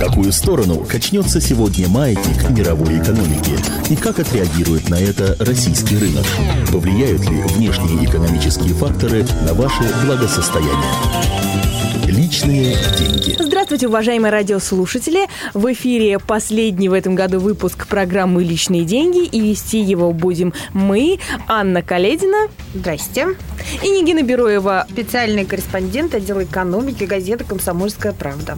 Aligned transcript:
какую 0.00 0.32
сторону 0.32 0.82
качнется 0.88 1.42
сегодня 1.42 1.86
маятник 1.86 2.48
мировой 2.48 2.98
экономики 2.98 3.52
и 3.90 3.96
как 3.96 4.18
отреагирует 4.18 4.88
на 4.88 4.94
это 4.94 5.36
российский 5.38 5.98
рынок? 5.98 6.24
Повлияют 6.72 7.28
ли 7.28 7.42
внешние 7.42 8.06
экономические 8.06 8.72
факторы 8.72 9.26
на 9.46 9.52
ваше 9.52 9.82
благосостояние? 10.06 10.74
Личные 12.06 12.76
деньги. 12.98 13.36
Здравствуйте, 13.38 13.88
уважаемые 13.88 14.32
радиослушатели! 14.32 15.28
В 15.52 15.70
эфире 15.74 16.18
последний 16.18 16.88
в 16.88 16.94
этом 16.94 17.14
году 17.14 17.38
выпуск 17.38 17.86
программы 17.86 18.42
«Личные 18.42 18.84
деньги» 18.84 19.26
и 19.26 19.38
вести 19.40 19.80
его 19.80 20.12
будем 20.12 20.54
мы, 20.72 21.18
Анна 21.46 21.82
Каледина. 21.82 22.48
Здрасте. 22.74 23.36
И 23.82 23.88
Нигина 23.88 24.22
Бероева. 24.22 24.86
Специальный 24.90 25.44
корреспондент 25.44 26.14
отдела 26.14 26.42
экономики 26.44 27.04
газеты 27.04 27.44
«Комсомольская 27.44 28.12
правда». 28.12 28.56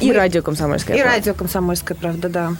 И 0.00 0.08
мы... 0.08 0.14
радио 0.14 0.42
«Комсомольская 0.42 0.96
правда». 0.96 1.12
И 1.12 1.16
радио 1.16 1.34
«Комсомольская 1.34 1.96
правда», 1.96 2.28
да. 2.28 2.52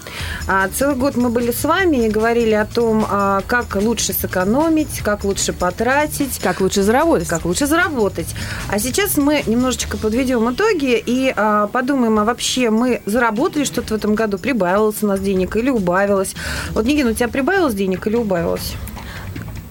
А, 0.47 0.69
целый 0.69 0.97
год 0.97 1.17
мы 1.17 1.31
были 1.31 1.53
с 1.53 1.65
вами 1.65 2.07
и 2.07 2.09
говорили 2.09 2.53
о 2.53 2.67
том, 2.67 3.07
а, 3.09 3.43
как 3.47 3.77
лучше 3.77 4.13
сэкономить, 4.13 5.01
как 5.01 5.25
лучше 5.25 5.53
потратить. 5.53 6.39
Как 6.39 6.61
лучше 6.61 6.83
заработать. 6.83 7.29
Как 7.29 7.45
лучше 7.45 7.67
заработать. 7.67 8.35
А 8.69 8.79
сейчас 8.79 9.17
мы 9.17 9.43
немножечко 9.47 9.97
подведем 9.97 10.53
итоги 10.53 11.03
и 11.05 11.33
а, 11.37 11.67
подумаем, 11.69 12.19
а 12.19 12.25
вообще 12.25 12.71
мы 12.71 13.01
заработали 13.07 13.65
что-то 13.65 13.95
в 13.95 13.97
этом 13.97 14.15
году, 14.15 14.39
прибавилось 14.39 15.03
у 15.03 15.07
нас 15.07 15.21
денег 15.21 15.57
или 15.57 15.71
убавилось. 15.71 16.35
Вот, 16.71 16.85
Нигин, 16.85 17.09
у 17.09 17.15
тебя 17.15 17.29
прибавилось 17.29 17.75
денег 17.75 18.07
или 18.07 18.17
убавилось? 18.17 18.75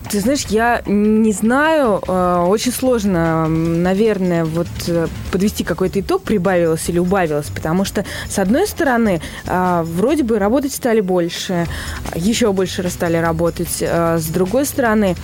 Ты 0.09 0.21
знаешь, 0.21 0.45
я 0.49 0.81
не 0.87 1.31
знаю, 1.33 2.01
э, 2.07 2.45
очень 2.47 2.71
сложно, 2.71 3.47
наверное, 3.47 4.43
вот 4.43 4.67
э, 4.87 5.05
подвести 5.31 5.63
какой-то 5.63 5.99
итог, 5.99 6.23
прибавилось 6.23 6.89
или 6.89 6.97
убавилось, 6.97 7.51
потому 7.53 7.85
что, 7.85 8.03
с 8.27 8.39
одной 8.39 8.67
стороны, 8.67 9.21
э, 9.45 9.83
вроде 9.85 10.23
бы 10.23 10.39
работать 10.39 10.73
стали 10.73 11.01
больше, 11.01 11.67
еще 12.15 12.51
больше 12.53 12.89
стали 12.89 13.17
работать, 13.17 13.83
с 13.83 14.25
другой 14.29 14.65
стороны, 14.65 15.15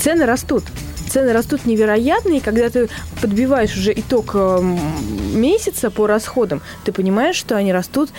цены 0.00 0.24
растут 0.24 0.64
цены 1.10 1.32
растут 1.32 1.66
невероятно, 1.66 2.34
и 2.34 2.40
когда 2.40 2.70
ты 2.70 2.88
подбиваешь 3.20 3.76
уже 3.76 3.92
итог 3.92 4.36
месяца 5.34 5.90
по 5.90 6.06
расходам, 6.06 6.62
ты 6.84 6.92
понимаешь, 6.92 7.34
что 7.34 7.56
они 7.56 7.72
растут 7.72 8.10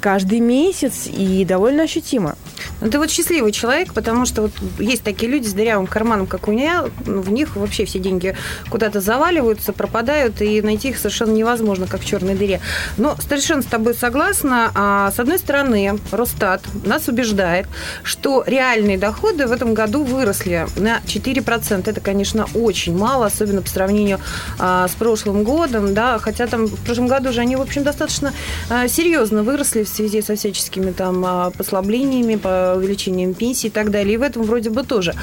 каждый 0.00 0.40
месяц 0.40 1.06
и 1.06 1.44
довольно 1.44 1.84
ощутимо. 1.84 2.36
Ну, 2.80 2.90
ты 2.90 2.98
вот 2.98 3.10
счастливый 3.10 3.52
человек, 3.52 3.92
потому 3.92 4.26
что 4.26 4.42
вот 4.42 4.52
есть 4.78 5.02
такие 5.02 5.30
люди 5.30 5.46
с 5.46 5.52
дырявым 5.52 5.86
карманом, 5.86 6.26
как 6.26 6.48
у 6.48 6.52
меня, 6.52 6.86
ну, 7.06 7.20
в 7.20 7.30
них 7.30 7.56
вообще 7.56 7.84
все 7.84 7.98
деньги 7.98 8.36
куда-то 8.70 9.00
заваливаются, 9.00 9.72
пропадают, 9.72 10.40
и 10.40 10.62
найти 10.62 10.90
их 10.90 10.98
совершенно 10.98 11.32
невозможно, 11.32 11.86
как 11.86 12.00
в 12.00 12.06
черной 12.06 12.34
дыре. 12.34 12.60
Но 12.96 13.16
совершенно 13.20 13.62
с 13.62 13.66
тобой 13.66 13.94
согласна. 13.94 14.70
А, 14.74 15.10
с 15.10 15.18
одной 15.18 15.38
стороны, 15.38 15.98
Росстат 16.10 16.62
нас 16.84 17.08
убеждает, 17.08 17.66
что 18.02 18.44
реальные 18.46 18.98
доходы 18.98 19.46
в 19.46 19.52
этом 19.52 19.74
году 19.74 20.04
выросли 20.04 20.66
на 20.76 21.00
4%. 21.06 21.88
Это, 21.88 22.00
конечно, 22.00 22.46
очень 22.54 22.96
мало, 22.96 23.26
особенно 23.26 23.62
по 23.62 23.68
сравнению 23.68 24.20
а, 24.58 24.88
с 24.88 24.92
прошлым 24.92 25.44
годом, 25.44 25.94
да, 25.94 26.18
хотя 26.18 26.46
там 26.46 26.66
в 26.66 26.84
прошлом 26.84 27.06
году 27.06 27.32
же 27.32 27.40
они, 27.40 27.56
в 27.56 27.60
общем, 27.60 27.82
достаточно 27.82 28.32
а, 28.68 28.88
серьезно 28.88 29.42
выросли 29.42 29.84
в 29.84 29.88
связи 29.88 30.22
со 30.22 30.36
всяческими 30.36 30.90
там 30.92 31.24
а, 31.26 31.50
послаблениями, 31.50 32.36
по 32.36 32.69
увеличением 32.74 33.34
пенсии 33.34 33.68
и 33.68 33.70
так 33.70 33.90
далее. 33.90 34.14
И 34.14 34.16
в 34.16 34.22
этом 34.22 34.42
вроде 34.42 34.70
бы 34.70 34.82
тоже. 34.82 35.14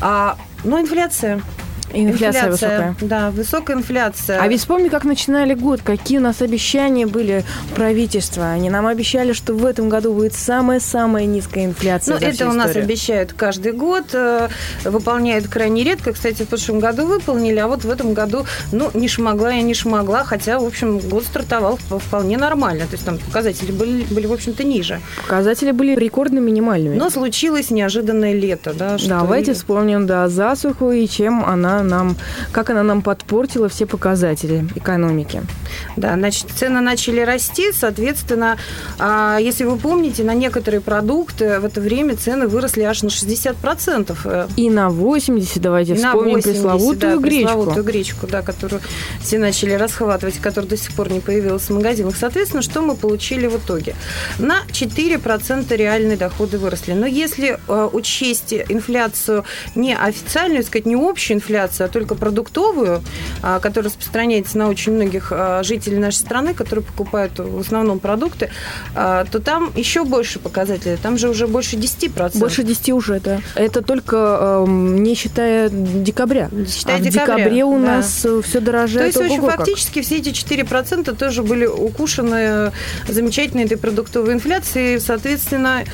А, 0.00 0.36
но 0.64 0.80
инфляция 0.80 1.42
Инфляция, 1.92 2.50
инфляция 2.50 2.50
высокая. 2.50 2.96
Да, 3.00 3.30
высокая 3.30 3.76
инфляция. 3.76 4.40
А 4.40 4.48
ведь 4.48 4.60
вспомни, 4.60 4.88
как 4.88 5.04
начинали 5.04 5.54
год, 5.54 5.80
какие 5.82 6.18
у 6.18 6.20
нас 6.20 6.42
обещания 6.42 7.06
были 7.06 7.44
правительства. 7.74 8.50
Они 8.50 8.70
нам 8.70 8.86
обещали, 8.86 9.32
что 9.32 9.54
в 9.54 9.64
этом 9.64 9.88
году 9.88 10.12
будет 10.12 10.34
самая-самая 10.34 11.26
низкая 11.26 11.64
инфляция. 11.64 12.18
Ну, 12.18 12.26
это 12.26 12.48
у 12.48 12.52
нас 12.52 12.74
обещают 12.74 13.32
каждый 13.32 13.72
год, 13.72 14.04
э, 14.12 14.48
выполняют 14.84 15.48
крайне 15.48 15.84
редко. 15.84 16.12
Кстати, 16.12 16.42
в 16.42 16.48
прошлом 16.48 16.80
году 16.80 17.06
выполнили, 17.06 17.58
а 17.58 17.68
вот 17.68 17.84
в 17.84 17.90
этом 17.90 18.14
году, 18.14 18.46
ну, 18.72 18.90
не 18.94 19.08
шмогла 19.08 19.52
я 19.52 19.62
не 19.62 19.74
шмогла, 19.74 20.24
хотя, 20.24 20.58
в 20.58 20.64
общем, 20.64 20.98
год 20.98 21.24
стартовал 21.24 21.76
вполне 21.76 22.36
нормально. 22.36 22.86
То 22.86 22.92
есть 22.92 23.04
там 23.04 23.18
показатели 23.18 23.72
были, 23.72 24.04
были 24.10 24.26
в 24.26 24.32
общем-то, 24.32 24.64
ниже. 24.64 25.00
Показатели 25.22 25.70
были 25.70 25.94
рекордно 25.94 26.38
минимальными. 26.38 26.96
Но 26.96 27.10
случилось 27.10 27.70
неожиданное 27.70 28.32
лето, 28.32 28.74
да. 28.74 28.96
Давайте 29.06 29.54
вспомним, 29.54 30.06
да, 30.06 30.28
засуху 30.28 30.90
и 30.90 31.06
чем 31.06 31.44
она 31.44 31.75
нам, 31.82 32.16
как 32.52 32.70
она 32.70 32.82
нам 32.82 33.02
подпортила 33.02 33.68
все 33.68 33.86
показатели 33.86 34.66
экономики. 34.74 35.42
Да, 35.96 36.14
значит, 36.14 36.46
цены 36.56 36.80
начали 36.80 37.20
расти, 37.20 37.72
соответственно, 37.72 38.58
а, 38.98 39.38
если 39.40 39.64
вы 39.64 39.76
помните, 39.76 40.24
на 40.24 40.34
некоторые 40.34 40.80
продукты 40.80 41.60
в 41.60 41.64
это 41.64 41.80
время 41.80 42.16
цены 42.16 42.46
выросли 42.46 42.82
аж 42.82 43.02
на 43.02 43.08
60%. 43.08 44.50
И 44.56 44.70
на 44.70 44.90
80, 44.90 45.60
давайте 45.60 45.94
и 45.94 45.96
вспомним 45.96 46.36
80, 46.36 46.52
пресловутую 46.52 46.98
да, 46.98 47.22
гречку. 47.22 47.46
Пресловутую 47.46 47.84
гречку, 47.84 48.26
да, 48.26 48.42
которую 48.42 48.82
все 49.20 49.38
начали 49.38 49.72
расхватывать, 49.72 50.38
которая 50.38 50.70
до 50.70 50.76
сих 50.76 50.92
пор 50.92 51.10
не 51.10 51.20
появилась 51.20 51.62
в 51.62 51.74
магазинах. 51.74 52.14
Соответственно, 52.16 52.62
что 52.62 52.82
мы 52.82 52.96
получили 52.96 53.46
в 53.46 53.56
итоге? 53.56 53.94
На 54.38 54.62
4% 54.68 55.76
реальные 55.76 56.16
доходы 56.16 56.58
выросли. 56.58 56.92
Но 56.92 57.06
если 57.06 57.58
э, 57.68 57.88
учесть 57.92 58.52
инфляцию 58.52 59.44
не 59.74 59.94
официальную, 59.94 60.62
сказать, 60.64 60.86
не 60.86 60.94
общую 60.94 61.36
инфляцию, 61.36 61.86
а 61.86 61.88
только 61.88 62.14
продуктовую, 62.14 63.02
а, 63.42 63.60
которая 63.60 63.90
распространяется 63.90 64.58
на 64.58 64.68
очень 64.68 64.92
многих 64.92 65.32
жителей 65.66 65.98
нашей 65.98 66.16
страны, 66.16 66.54
которые 66.54 66.84
покупают 66.84 67.38
в 67.38 67.60
основном 67.60 67.98
продукты, 67.98 68.50
а, 68.94 69.24
то 69.24 69.40
там 69.40 69.72
еще 69.76 70.04
больше 70.04 70.38
показателей. 70.38 70.96
Там 71.02 71.18
же 71.18 71.28
уже 71.28 71.46
больше 71.46 71.76
10%. 71.76 72.38
Больше 72.38 72.62
10 72.62 72.90
уже, 72.90 73.20
да. 73.20 73.40
Это 73.54 73.82
только 73.82 74.64
не 74.66 75.14
считая 75.14 75.68
декабря. 75.68 76.50
Считая 76.68 76.96
а 76.96 77.00
декабря, 77.00 77.34
в 77.34 77.38
декабре 77.38 77.64
у 77.64 77.78
да. 77.78 77.86
нас 77.86 78.24
э, 78.24 78.40
все 78.42 78.60
дорожает. 78.60 79.14
То 79.14 79.20
есть, 79.20 79.30
в 79.30 79.42
общем, 79.42 79.56
фактически 79.56 80.02
все 80.02 80.16
эти 80.16 80.30
4% 80.30 81.14
тоже 81.16 81.42
были 81.42 81.66
укушены 81.66 82.72
замечательной 83.08 83.64
этой 83.64 83.76
продуктовой 83.76 84.34
инфляцией. 84.34 85.00
Соответственно, 85.00 85.84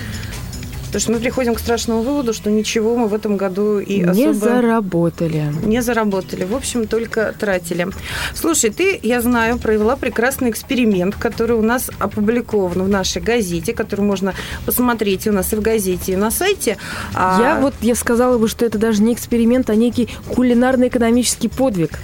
Потому 0.93 1.01
что 1.01 1.13
мы 1.13 1.21
приходим 1.21 1.55
к 1.55 1.59
страшному 1.59 2.03
выводу, 2.03 2.35
что 2.35 2.51
ничего 2.51 2.95
мы 2.97 3.09
в 3.09 3.15
этом 3.15 3.39
году 3.39 3.79
и 3.79 4.01
не 4.01 4.25
особо... 4.27 4.35
заработали. 4.35 5.51
Не 5.65 5.81
заработали. 5.81 6.45
В 6.45 6.55
общем, 6.55 6.87
только 6.87 7.33
тратили. 7.33 7.89
Слушай, 8.35 8.69
ты, 8.69 9.01
я 9.03 9.23
знаю, 9.23 9.57
провела 9.57 9.97
прекрасный 9.97 10.51
эксперимент, 10.51 11.17
который 11.17 11.57
у 11.57 11.63
нас 11.63 11.91
опубликован 11.99 12.83
в 12.83 12.91
нашей 12.91 13.23
газете, 13.23 13.73
который 13.73 14.03
можно 14.03 14.35
посмотреть 14.67 15.27
у 15.27 15.33
нас 15.33 15.55
и 15.55 15.57
в 15.57 15.63
газете, 15.63 16.13
и 16.13 16.17
на 16.17 16.31
сайте. 16.31 16.77
А 17.15 17.41
я 17.41 17.59
вот, 17.59 17.73
я 17.81 17.95
сказала 17.95 18.37
бы, 18.37 18.47
что 18.47 18.67
это 18.67 18.77
даже 18.77 19.03
не 19.03 19.15
эксперимент, 19.15 19.71
а 19.71 19.75
некий 19.75 20.11
кулинарно-экономический 20.29 21.49
подвиг. 21.49 21.99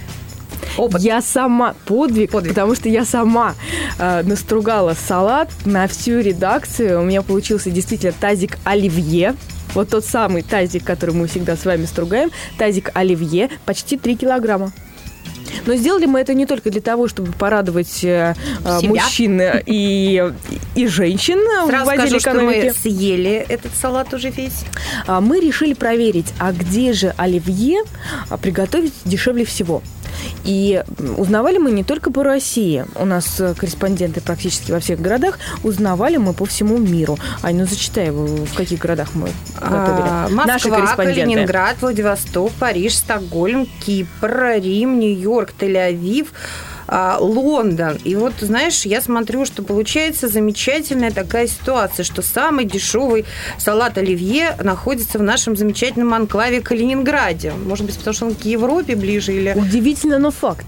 Опыт. 0.79 1.01
Я 1.01 1.21
сама 1.21 1.75
подвиг, 1.85 2.31
подвиг, 2.31 2.53
потому 2.53 2.75
что 2.75 2.89
я 2.89 3.05
сама 3.05 3.55
э, 3.97 4.23
настругала 4.23 4.93
салат 4.93 5.49
на 5.65 5.87
всю 5.87 6.19
редакцию. 6.19 7.01
У 7.01 7.03
меня 7.03 7.21
получился 7.21 7.69
действительно 7.69 8.13
тазик 8.13 8.57
оливье. 8.63 9.35
Вот 9.73 9.89
тот 9.89 10.05
самый 10.05 10.41
тазик, 10.41 10.83
который 10.83 11.13
мы 11.13 11.27
всегда 11.27 11.55
с 11.55 11.65
вами 11.65 11.85
стругаем, 11.85 12.31
тазик 12.57 12.91
оливье, 12.93 13.49
почти 13.65 13.97
3 13.97 14.15
килограмма. 14.15 14.71
Но 15.65 15.75
сделали 15.75 16.05
мы 16.05 16.19
это 16.21 16.33
не 16.33 16.45
только 16.45 16.69
для 16.71 16.81
того, 16.81 17.07
чтобы 17.07 17.31
порадовать 17.33 18.03
э, 18.03 18.35
э 18.63 18.79
мужчин 18.87 19.41
и, 19.65 20.31
и 20.75 20.87
женщин 20.87 21.39
Сразу 21.67 21.85
в 21.85 21.89
отделе 21.89 22.19
скажу, 22.19 22.37
экономики. 22.37 22.57
Что 22.57 22.67
мы 22.67 22.73
съели 22.73 23.45
этот 23.49 23.71
салат 23.75 24.13
уже 24.13 24.29
весь. 24.29 24.63
А, 25.07 25.21
мы 25.21 25.39
решили 25.39 25.73
проверить, 25.73 26.33
а 26.39 26.51
где 26.51 26.93
же 26.93 27.13
оливье 27.17 27.83
а, 28.29 28.37
приготовить 28.37 28.93
дешевле 29.05 29.45
всего. 29.45 29.81
И 30.43 30.83
узнавали 31.17 31.57
мы 31.57 31.71
не 31.71 31.83
только 31.83 32.11
по 32.11 32.23
России. 32.23 32.85
У 32.95 33.05
нас 33.05 33.39
э, 33.39 33.53
корреспонденты 33.55 34.21
практически 34.21 34.71
во 34.71 34.79
всех 34.79 34.99
городах. 35.01 35.39
Узнавали 35.63 36.17
мы 36.17 36.33
по 36.33 36.45
всему 36.45 36.77
миру. 36.77 37.17
Ань, 37.41 37.57
ну 37.57 37.65
зачитай, 37.65 38.07
его, 38.07 38.25
в 38.25 38.53
каких 38.53 38.79
городах 38.79 39.09
мы 39.13 39.29
готовили. 39.55 40.07
А, 40.07 40.27
Москва, 40.29 40.45
Наши 40.45 40.69
корреспонденты. 40.69 41.21
Калининград, 41.21 41.75
Владивосток, 41.81 42.51
Париж, 42.53 42.95
Стокгольм, 42.95 43.67
Кипр, 43.85 44.53
Рим, 44.61 44.99
Нью-Йорк, 44.99 45.53
Тель-Авив, 45.59 46.27
Лондон. 47.19 47.97
И 48.03 48.15
вот, 48.15 48.33
знаешь, 48.39 48.85
я 48.85 49.01
смотрю, 49.01 49.45
что 49.45 49.63
получается 49.63 50.27
замечательная 50.27 51.11
такая 51.11 51.47
ситуация, 51.47 52.03
что 52.03 52.21
самый 52.21 52.65
дешевый 52.65 53.25
салат 53.57 53.97
оливье 53.97 54.55
находится 54.63 55.19
в 55.19 55.23
нашем 55.23 55.55
замечательном 55.55 56.13
анклаве 56.13 56.61
Калининграде. 56.61 57.53
Может 57.53 57.85
быть, 57.85 57.97
потому 57.97 58.13
что 58.13 58.25
он 58.27 58.35
к 58.35 58.45
Европе 58.45 58.95
ближе 58.95 59.33
или... 59.33 59.53
Удивительно, 59.55 60.19
но 60.19 60.31
факт. 60.31 60.65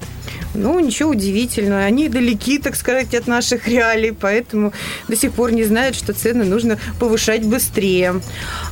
Ну, 0.54 0.80
ничего 0.80 1.12
удивительного. 1.12 1.84
Они 1.84 2.10
далеки, 2.10 2.58
так 2.58 2.76
сказать, 2.76 3.14
от 3.14 3.28
наших 3.28 3.68
реалий, 3.68 4.12
поэтому 4.12 4.74
до 5.08 5.16
сих 5.16 5.32
пор 5.34 5.52
не 5.52 5.64
знают, 5.64 5.96
что 5.96 6.14
цены 6.14 6.44
нужно 6.44 6.78
повышать 7.00 7.44
быстрее. 7.46 8.22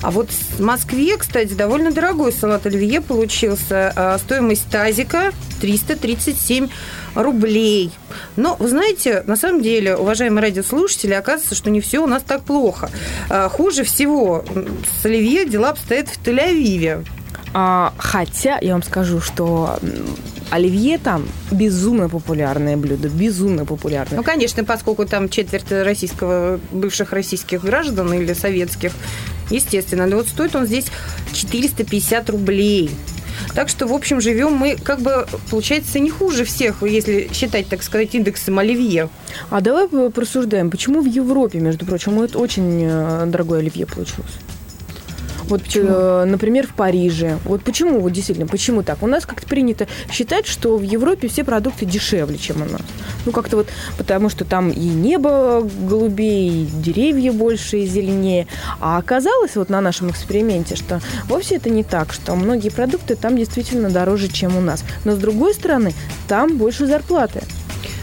А 0.02 0.12
вот 0.12 0.30
в 0.30 0.62
Москве, 0.62 1.18
кстати, 1.18 1.54
довольно 1.54 1.92
дорогой 1.92 2.34
салат 2.34 2.66
оливье 2.66 3.02
получился. 3.02 3.94
А, 3.96 4.18
стоимость 4.18 4.70
тазика 4.70 5.32
337 5.62 6.70
рублей. 7.16 7.92
Но, 8.36 8.56
вы 8.60 8.68
знаете, 8.68 9.24
на 9.26 9.36
самом 9.36 9.62
деле, 9.62 9.96
уважаемые 9.96 10.42
радиослушатели, 10.42 11.14
оказывается, 11.14 11.56
что 11.56 11.70
не 11.70 11.82
все 11.82 12.00
у 12.00 12.08
нас 12.08 12.24
так 12.24 12.44
плохо. 12.44 12.90
А, 13.30 13.50
хуже 13.50 13.84
всего 13.84 14.44
с 15.02 15.06
оливье 15.06 15.46
дела 15.46 15.70
обстоят 15.70 16.10
в 16.10 16.22
Тель-Авиве. 16.22 17.06
А, 17.54 17.94
хотя 17.98 18.60
я 18.62 18.74
вам 18.74 18.84
скажу, 18.84 19.22
что 19.22 19.80
оливье 20.50 20.98
там 20.98 21.28
безумно 21.52 22.10
популярное 22.10 22.78
блюдо, 22.78 23.10
безумно 23.10 23.66
популярное. 23.66 24.18
Ну, 24.18 24.24
конечно, 24.24 24.64
поскольку 24.64 25.06
там 25.06 25.30
четверть 25.30 25.72
российского, 25.72 26.60
бывших 26.72 27.14
российских 27.14 27.64
граждан 27.64 28.14
или 28.14 28.34
советских, 28.34 28.92
естественно. 29.50 30.06
Но 30.06 30.18
вот 30.18 30.28
стоит 30.28 30.56
он 30.56 30.66
здесь 30.66 30.88
450 31.34 32.30
рублей. 32.30 32.92
Так 33.56 33.70
что, 33.70 33.88
в 33.88 33.94
общем, 33.94 34.20
живем 34.20 34.54
мы, 34.54 34.76
как 34.76 35.00
бы, 35.00 35.26
получается, 35.50 36.00
не 36.00 36.10
хуже 36.10 36.44
всех, 36.44 36.84
если 36.84 37.30
считать, 37.34 37.68
так 37.68 37.84
сказать, 37.84 38.14
индексом 38.14 38.60
оливье. 38.60 39.10
А 39.50 39.62
давай 39.62 39.88
просуждаем, 40.10 40.70
почему 40.70 41.02
в 41.02 41.06
Европе, 41.06 41.60
между 41.60 41.86
прочим, 41.86 42.22
это 42.22 42.38
очень 42.38 42.84
э, 42.84 43.26
дорогое 43.28 43.60
оливье 43.60 43.86
получилось? 43.86 44.34
Вот, 45.50 45.64
почему? 45.64 45.88
Э, 45.90 46.26
например, 46.26 46.68
в 46.68 46.74
Париже. 46.74 47.38
Вот 47.46 47.62
почему, 47.64 48.00
вот 48.00 48.12
действительно, 48.12 48.48
почему 48.48 48.84
так? 48.84 49.02
У 49.04 49.08
нас 49.08 49.26
как-то 49.26 49.48
принято 49.48 49.88
считать, 50.12 50.46
что 50.46 50.78
в 50.78 50.84
Европе 50.84 51.28
все 51.28 51.44
продукты 51.44 51.86
дешевле, 51.86 52.38
чем 52.38 52.62
у 52.62 52.66
нас. 52.66 52.82
Ну, 53.26 53.32
как-то 53.32 53.58
вот, 53.58 53.68
потому 53.98 54.30
что 54.30 54.46
там 54.46 54.70
и 54.70 54.80
небо 54.80 55.68
голубее, 55.88 56.64
и 56.64 56.66
деревья 56.66 57.32
больше 57.32 57.80
и 57.80 57.86
зеленее. 57.86 58.48
А 58.80 58.98
оказалось 58.98 59.56
вот 59.56 59.70
на 59.70 59.82
нашем 59.82 60.12
эксперименте, 60.12 60.76
что 60.76 61.02
вовсе 61.26 61.56
это 61.56 61.70
не 61.70 61.84
так, 61.84 62.14
что 62.14 62.36
многие 62.36 62.70
продукты 62.70 63.16
там 63.16 63.36
действительно 63.36 63.90
дороже, 63.90 64.28
чем 64.28 64.56
у 64.56 64.62
нас. 64.62 64.84
Но, 65.04 65.16
с 65.16 65.18
другой 65.18 65.54
стороны, 65.54 65.94
там 66.28 66.58
больше 66.58 66.86
зарплаты. 66.86 67.42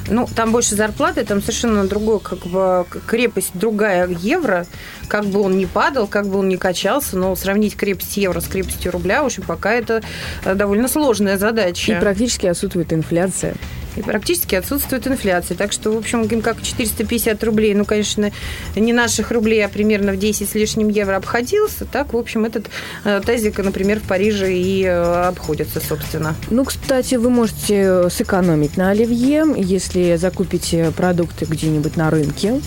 Ну, 0.09 0.29
там 0.35 0.53
больше 0.53 0.75
зарплаты, 0.75 1.25
там 1.25 1.41
совершенно 1.41 1.87
другой, 1.87 2.21
как 2.21 2.47
бы, 2.47 2.87
крепость 3.07 3.51
другая 3.55 4.09
евро. 4.09 4.67
Как 5.09 5.25
бы 5.27 5.41
он 5.41 5.59
ни 5.59 5.65
падал, 5.65 6.07
как 6.07 6.29
бы 6.29 6.39
он 6.39 6.49
ни 6.49 6.57
качался, 6.57 7.17
но 7.17 7.35
сравнить 7.37 7.77
крепость 7.77 8.17
евро 8.17 8.41
с 8.41 8.47
крепостью 8.47 8.93
рубля, 8.93 9.23
в 9.23 9.27
общем, 9.27 9.43
пока 9.45 9.73
это 9.73 10.03
э, 10.45 10.55
довольно 10.55 10.89
сложная 10.89 11.39
задача. 11.39 11.93
И 11.93 12.01
практически 12.01 12.47
отсутствует 12.47 12.93
инфляция 12.93 13.55
и 13.97 14.03
практически 14.03 14.55
отсутствует 14.55 15.07
инфляция. 15.07 15.57
Так 15.57 15.73
что, 15.73 15.93
в 15.93 15.97
общем, 15.97 16.27
как 16.41 16.63
450 16.63 17.43
рублей, 17.45 17.75
ну, 17.75 17.85
конечно, 17.85 18.31
не 18.75 18.93
наших 18.93 19.31
рублей, 19.31 19.65
а 19.65 19.69
примерно 19.69 20.13
в 20.13 20.19
10 20.19 20.49
с 20.49 20.55
лишним 20.55 20.89
евро 20.89 21.17
обходился, 21.17 21.85
так, 21.85 22.13
в 22.13 22.17
общем, 22.17 22.45
этот 22.45 22.67
э, 23.05 23.21
тазик, 23.25 23.59
например, 23.59 24.01
в 24.01 24.05
Париже 24.05 24.53
и 24.53 24.85
э, 24.85 25.27
обходится, 25.27 25.81
собственно. 25.81 26.35
Ну, 26.51 26.65
кстати, 26.65 27.17
вы 27.17 27.31
можете 27.31 28.09
сэкономить 28.11 28.77
на 28.77 28.91
оливье, 28.91 29.45
если 29.57 30.17
закупите 30.17 30.93
продукты 30.97 31.45
где-нибудь 31.45 31.97
на 31.97 32.11
рынке. 32.11 32.61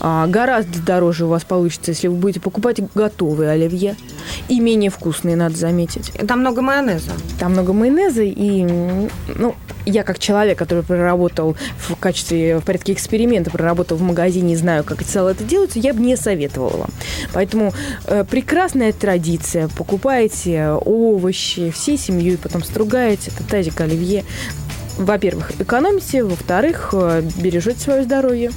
А, 0.00 0.26
гораздо 0.26 0.80
дороже 0.80 1.26
у 1.26 1.28
вас 1.28 1.44
получится, 1.44 1.90
если 1.90 2.08
вы 2.08 2.16
будете 2.16 2.40
покупать 2.40 2.80
готовые 2.94 3.50
оливье. 3.50 3.96
И 4.48 4.60
менее 4.60 4.90
вкусные, 4.90 5.36
надо 5.36 5.56
заметить. 5.56 6.12
Там 6.26 6.40
много 6.40 6.62
майонеза. 6.62 7.12
Там 7.38 7.52
много 7.52 7.72
майонеза, 7.72 8.22
и 8.22 8.62
ну, 9.34 9.54
я 9.86 10.02
как 10.02 10.18
человек, 10.18 10.58
который 10.58 10.82
проработал 10.82 11.56
в 11.78 11.96
качестве, 11.96 12.58
в 12.58 12.64
порядке 12.64 12.92
эксперимента, 12.92 13.50
проработал 13.50 13.96
в 13.96 14.02
магазине 14.02 14.54
и 14.54 14.56
знаю, 14.56 14.84
как 14.84 15.02
это 15.02 15.10
салаты 15.10 15.44
делаются, 15.44 15.78
я 15.78 15.94
бы 15.94 16.00
не 16.00 16.16
советовала. 16.16 16.88
Поэтому 17.32 17.72
э, 18.06 18.24
прекрасная 18.24 18.92
традиция. 18.92 19.68
Покупаете 19.68 20.70
овощи 20.70 21.70
всей 21.70 21.98
семьей, 21.98 22.36
потом 22.36 22.62
стругаете, 22.62 23.30
это 23.34 23.48
тазик 23.48 23.80
оливье. 23.80 24.24
Во-первых, 24.98 25.52
экономите, 25.58 26.22
во-вторых, 26.24 26.90
э, 26.92 27.22
бережете 27.38 27.80
свое 27.80 28.02
здоровье. 28.04 28.52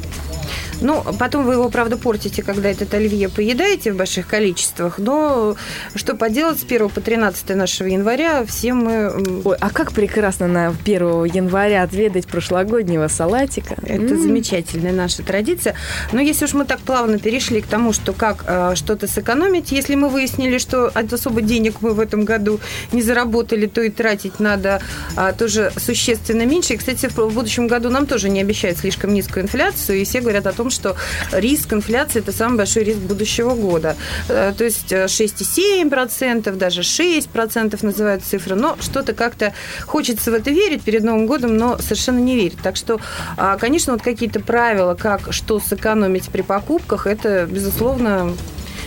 Ну, 0.81 1.03
потом 1.19 1.45
вы 1.45 1.53
его, 1.53 1.69
правда, 1.69 1.97
портите, 1.97 2.43
когда 2.43 2.69
этот 2.69 2.93
оливье 2.93 3.29
поедаете 3.29 3.91
в 3.91 3.97
больших 3.97 4.27
количествах, 4.27 4.97
но 4.97 5.55
что 5.95 6.15
поделать 6.15 6.59
с 6.59 6.63
1 6.63 6.89
по 6.89 7.01
13 7.01 7.55
нашего 7.55 7.87
января 7.87 8.45
все 8.45 8.73
мы... 8.73 9.41
Ой, 9.43 9.55
а 9.59 9.69
как 9.69 9.91
прекрасно 9.93 10.47
на 10.47 10.67
1 10.69 11.25
января 11.25 11.83
отведать 11.83 12.27
прошлогоднего 12.27 13.07
салатика. 13.07 13.75
Это 13.83 14.13
м-м. 14.13 14.21
замечательная 14.21 14.91
наша 14.91 15.23
традиция. 15.23 15.75
Но 16.11 16.21
если 16.21 16.45
уж 16.45 16.53
мы 16.53 16.65
так 16.65 16.79
плавно 16.79 17.19
перешли 17.19 17.61
к 17.61 17.67
тому, 17.67 17.93
что 17.93 18.13
как 18.13 18.43
э, 18.47 18.75
что-то 18.75 19.07
сэкономить, 19.07 19.71
если 19.71 19.95
мы 19.95 20.09
выяснили, 20.09 20.57
что 20.57 20.87
особо 20.87 21.41
денег 21.41 21.77
мы 21.81 21.93
в 21.93 21.99
этом 21.99 22.25
году 22.25 22.59
не 22.91 23.01
заработали, 23.01 23.67
то 23.67 23.81
и 23.81 23.89
тратить 23.89 24.39
надо 24.39 24.81
э, 25.15 25.33
тоже 25.37 25.71
существенно 25.77 26.45
меньше. 26.45 26.73
И, 26.73 26.77
кстати, 26.77 27.07
в 27.07 27.33
будущем 27.33 27.67
году 27.67 27.89
нам 27.89 28.05
тоже 28.05 28.29
не 28.29 28.41
обещают 28.41 28.77
слишком 28.77 29.13
низкую 29.13 29.43
инфляцию, 29.43 29.99
и 29.99 30.03
все 30.03 30.21
говорят 30.21 30.47
о 30.47 30.51
том, 30.51 30.62
что 30.69 30.95
риск 31.31 31.73
инфляции– 31.73 32.19
это 32.21 32.31
самый 32.31 32.57
большой 32.57 32.83
риск 32.83 32.99
будущего 32.99 33.55
года. 33.55 33.95
Э, 34.29 34.53
то 34.57 34.63
есть 34.63 34.91
6,7%, 34.91 36.47
э, 36.47 36.51
даже 36.55 36.81
6% 36.81 37.83
называют 37.83 38.23
цифры. 38.23 38.55
Но 38.55 38.77
что-то 38.79 39.13
как-то 39.13 39.53
хочется 39.85 40.31
в 40.31 40.33
это 40.33 40.51
верить 40.51 40.83
перед 40.83 41.03
Новым 41.03 41.27
годом, 41.27 41.57
но 41.57 41.77
совершенно 41.77 42.19
не 42.19 42.35
верить. 42.35 42.57
Так 42.61 42.75
что, 42.75 42.99
а, 43.37 43.57
конечно, 43.57 43.93
вот 43.93 44.01
какие-то 44.01 44.39
правила, 44.39 44.95
как 44.95 45.33
что 45.33 45.59
сэкономить 45.59 46.29
при 46.29 46.41
покупках, 46.41 47.07
это, 47.07 47.45
безусловно, 47.49 48.33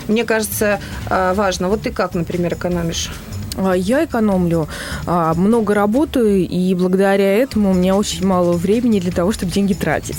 мне 0.08 0.24
кажется, 0.24 0.80
а, 1.08 1.34
важно. 1.34 1.68
Вот 1.68 1.82
ты 1.82 1.90
как, 1.90 2.14
например, 2.14 2.54
экономишь? 2.54 3.10
А, 3.56 3.72
я 3.72 4.04
экономлю, 4.04 4.68
много 5.06 5.74
работаю, 5.74 6.46
и 6.46 6.74
благодаря 6.74 7.36
этому 7.36 7.70
у 7.70 7.74
меня 7.74 7.96
очень 7.96 8.26
мало 8.26 8.52
времени 8.52 9.00
для 9.00 9.12
того, 9.12 9.32
чтобы 9.32 9.52
деньги 9.52 9.74
тратить. 9.74 10.18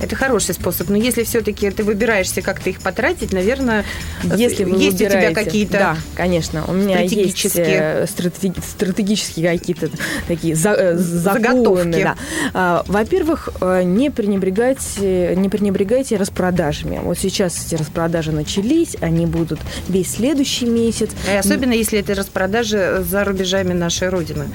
Это 0.00 0.16
хороший 0.16 0.54
способ. 0.54 0.88
Но 0.88 0.96
если 0.96 1.22
все-таки 1.24 1.70
ты 1.70 1.82
выбираешься 1.82 2.42
как-то 2.42 2.70
их 2.70 2.80
потратить, 2.80 3.32
наверное, 3.32 3.84
если 4.22 4.64
вы 4.64 4.78
есть 4.78 4.98
выбираете, 4.98 5.28
у 5.28 5.32
тебя 5.32 5.44
какие-то... 5.44 5.72
Да, 5.72 5.96
конечно. 6.14 6.64
У 6.66 6.72
меня 6.72 7.00
есть 7.00 7.46
э, 7.56 8.06
стратеги- 8.06 8.60
стратегические 8.60 9.58
какие-то 9.58 9.90
такие 10.28 10.54
за, 10.54 10.70
э, 10.72 10.96
заготовки. 10.96 12.02
Да. 12.02 12.16
А, 12.52 12.84
во-первых, 12.86 13.50
э, 13.60 13.82
не 13.84 14.10
пренебрегайте, 14.10 15.34
не 15.36 15.48
пренебрегайте 15.48 16.16
распродажами. 16.16 17.00
Вот 17.02 17.18
сейчас 17.18 17.66
эти 17.66 17.74
распродажи 17.74 18.32
начались, 18.32 18.96
они 19.00 19.26
будут 19.26 19.60
весь 19.88 20.12
следующий 20.12 20.66
месяц. 20.66 21.10
И 21.30 21.36
особенно 21.36 21.72
если 21.72 21.98
это 21.98 22.14
распродажи 22.14 23.04
за 23.08 23.24
рубежами 23.24 23.72
нашей 23.72 24.08
Родины. 24.08 24.46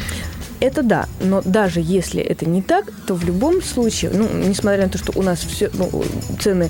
Это 0.60 0.84
да, 0.84 1.08
но 1.22 1.42
даже 1.44 1.80
если 1.80 2.22
это 2.22 2.48
не 2.48 2.62
так, 2.62 2.86
то 3.08 3.16
в 3.16 3.24
любом 3.24 3.62
случае, 3.62 4.12
ну, 4.14 4.28
несмотря 4.34 4.84
на 4.84 4.90
то, 4.90 4.98
что 4.98 5.14
у 5.16 5.22
нас 5.22 5.40
все 5.40 5.70
ну, 5.74 6.04
цены 6.40 6.70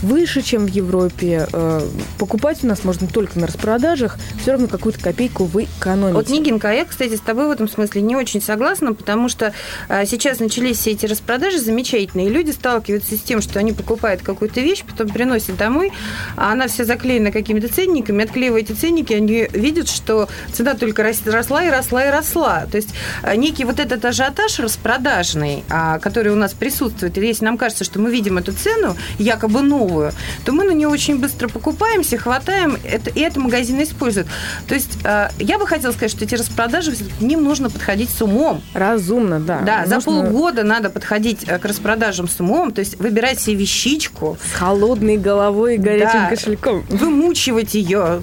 выше, 0.00 0.40
чем 0.40 0.64
в 0.64 0.70
Европе, 0.70 1.46
э, 1.52 1.80
покупать 2.18 2.64
у 2.64 2.66
нас 2.66 2.82
можно 2.84 3.06
только 3.06 3.38
на 3.38 3.46
распродажах, 3.46 4.16
все 4.40 4.52
равно 4.52 4.68
какую-то 4.68 5.00
копейку 5.00 5.44
вы 5.44 5.64
экономите. 5.64 6.14
Вот, 6.14 6.28
Нигинка, 6.30 6.72
я, 6.72 6.86
кстати, 6.86 7.16
с 7.16 7.20
тобой 7.20 7.48
в 7.48 7.50
этом 7.50 7.68
смысле 7.68 8.00
не 8.00 8.16
очень 8.16 8.40
согласна, 8.40 8.94
потому 8.94 9.28
что 9.28 9.52
э, 9.88 10.06
сейчас 10.06 10.40
начались 10.40 10.78
все 10.78 10.92
эти 10.92 11.04
распродажи 11.04 11.58
замечательные, 11.58 12.28
и 12.28 12.30
люди 12.30 12.52
сталкиваются 12.52 13.16
с 13.16 13.20
тем, 13.20 13.42
что 13.42 13.58
они 13.58 13.72
покупают 13.72 14.22
какую-то 14.22 14.62
вещь, 14.62 14.82
потом 14.82 15.08
приносят 15.08 15.58
домой, 15.58 15.92
а 16.36 16.52
она 16.52 16.68
вся 16.68 16.84
заклеена 16.84 17.32
какими-то 17.32 17.68
ценниками, 17.68 18.24
отклеивая 18.24 18.62
эти 18.62 18.72
ценники, 18.72 19.12
они 19.12 19.46
видят, 19.52 19.90
что 19.90 20.28
цена 20.52 20.74
только 20.74 21.02
росла 21.02 21.64
и 21.64 21.70
росла 21.70 22.06
и 22.06 22.10
росла. 22.10 22.66
То 22.70 22.78
есть 22.78 22.94
некий 23.34 23.64
вот 23.64 23.80
этот 23.80 24.04
ажиотаж 24.04 24.58
распродажный, 24.60 25.64
а, 25.68 25.98
который 25.98 26.32
у 26.32 26.36
нас 26.36 26.52
присутствует, 26.52 27.18
и 27.18 27.26
если 27.26 27.44
нам 27.44 27.58
кажется, 27.58 27.84
что 27.84 27.98
мы 27.98 28.10
видим 28.10 28.38
эту 28.38 28.52
цену, 28.52 28.96
якобы 29.18 29.62
новую, 29.62 30.12
то 30.44 30.52
мы 30.52 30.64
на 30.64 30.70
нее 30.70 30.88
очень 30.88 31.18
быстро 31.18 31.48
покупаемся, 31.48 32.18
хватаем, 32.18 32.78
это, 32.84 33.10
и 33.10 33.20
это 33.20 33.40
магазины 33.40 33.82
используют. 33.82 34.28
То 34.68 34.74
есть 34.74 34.98
э, 35.04 35.30
я 35.38 35.58
бы 35.58 35.66
хотела 35.66 35.92
сказать, 35.92 36.10
что 36.10 36.24
эти 36.24 36.34
распродажи, 36.34 36.92
к 36.92 37.20
ним 37.20 37.42
нужно 37.42 37.70
подходить 37.70 38.10
с 38.10 38.22
умом. 38.22 38.62
Разумно, 38.74 39.40
да. 39.40 39.60
Да, 39.60 39.80
нужно... 39.80 40.00
за 40.00 40.04
полгода 40.04 40.62
надо 40.62 40.90
подходить 40.90 41.44
э, 41.46 41.58
к 41.58 41.64
распродажам 41.64 42.28
с 42.28 42.38
умом, 42.40 42.72
то 42.72 42.80
есть 42.80 42.98
выбирать 42.98 43.40
себе 43.40 43.56
вещичку. 43.56 44.38
С 44.52 44.56
холодной 44.56 45.16
головой 45.16 45.76
и 45.76 45.78
горячим 45.78 46.22
да, 46.22 46.30
кошельком. 46.30 46.84
Вымучивать 46.88 47.74
ее, 47.74 48.22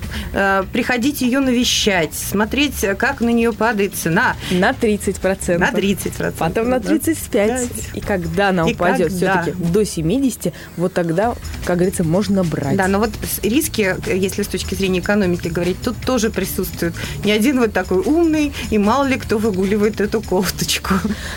приходить 0.72 1.22
ее 1.22 1.40
навещать, 1.40 2.14
смотреть, 2.14 2.86
как 2.98 3.22
на 3.22 3.30
нее 3.30 3.52
падает 3.52 3.96
цена. 3.96 4.36
На 4.52 4.74
три 4.74 4.93
30%. 4.96 5.58
На 5.58 5.72
30%. 5.72 6.34
Потом 6.38 6.70
на 6.70 6.76
35%. 6.76 7.34
5. 7.34 7.70
И 7.96 8.02
когда 8.02 8.50
она 8.50 8.70
и 8.70 8.74
упадет 8.74 9.12
все-таки 9.12 9.52
до 9.52 9.86
70, 9.86 10.54
вот 10.78 10.94
тогда, 10.94 11.36
как 11.66 11.78
говорится, 11.78 12.04
можно 12.04 12.44
брать. 12.44 12.78
Да, 12.78 12.88
но 12.88 13.00
вот 13.00 13.12
риски, 13.42 13.96
если 14.08 14.44
с 14.44 14.48
точки 14.48 14.76
зрения 14.76 15.00
экономики 15.00 15.48
говорить, 15.48 15.78
тут 15.84 15.98
тоже 16.06 16.30
присутствуют. 16.30 16.96
Не 17.24 17.32
один 17.32 17.60
вот 17.60 17.74
такой 17.74 18.00
умный, 18.00 18.54
и 18.70 18.78
мало 18.78 19.06
ли 19.06 19.18
кто 19.18 19.38
выгуливает 19.38 20.02
эту 20.02 20.22
кофточку. 20.22 20.94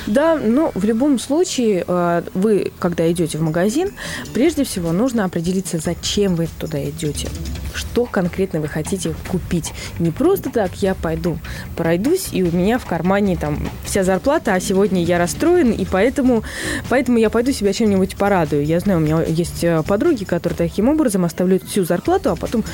Да, 0.07 0.37
но 0.37 0.73
в 0.75 0.85
любом 0.85 1.19
случае, 1.19 1.85
э, 1.87 2.23
вы, 2.35 2.73
когда 2.79 3.11
идете 3.11 3.39
в 3.39 3.43
магазин, 3.43 3.91
прежде 4.35 4.65
всего 4.65 4.93
нужно 4.93 5.25
определиться, 5.25 5.79
зачем 5.79 6.35
вы 6.37 6.49
туда 6.59 6.83
идете 6.83 7.29
что 7.77 8.07
конкретно 8.07 8.61
вы 8.61 8.69
хотите 8.69 9.15
купить. 9.29 9.73
Не 9.99 10.11
просто 10.11 10.51
так 10.51 10.83
я 10.83 10.95
пойду, 10.95 11.39
пройдусь, 11.77 12.29
и 12.33 12.43
у 12.43 12.51
меня 12.51 12.79
в 12.79 12.87
кармане 12.87 13.37
там 13.37 13.46
вся 13.85 14.05
зарплата, 14.05 14.55
а 14.55 14.61
сегодня 14.61 15.03
я 15.03 15.19
расстроен, 15.19 15.73
и 15.73 15.85
поэтому, 15.85 16.43
поэтому 16.89 17.19
я 17.19 17.31
пойду 17.31 17.53
себя 17.53 17.73
чем-нибудь 17.73 18.17
порадую. 18.17 18.65
Я 18.65 18.81
знаю, 18.81 18.99
у 18.99 19.03
меня 19.03 19.23
есть 19.23 19.65
э, 19.65 19.83
подруги, 19.83 20.25
которые 20.25 20.57
таким 20.57 20.89
образом 20.89 21.25
оставляют 21.25 21.65
всю 21.65 21.85
зарплату, 21.85 22.31
а 22.31 22.37
потом 22.37 22.65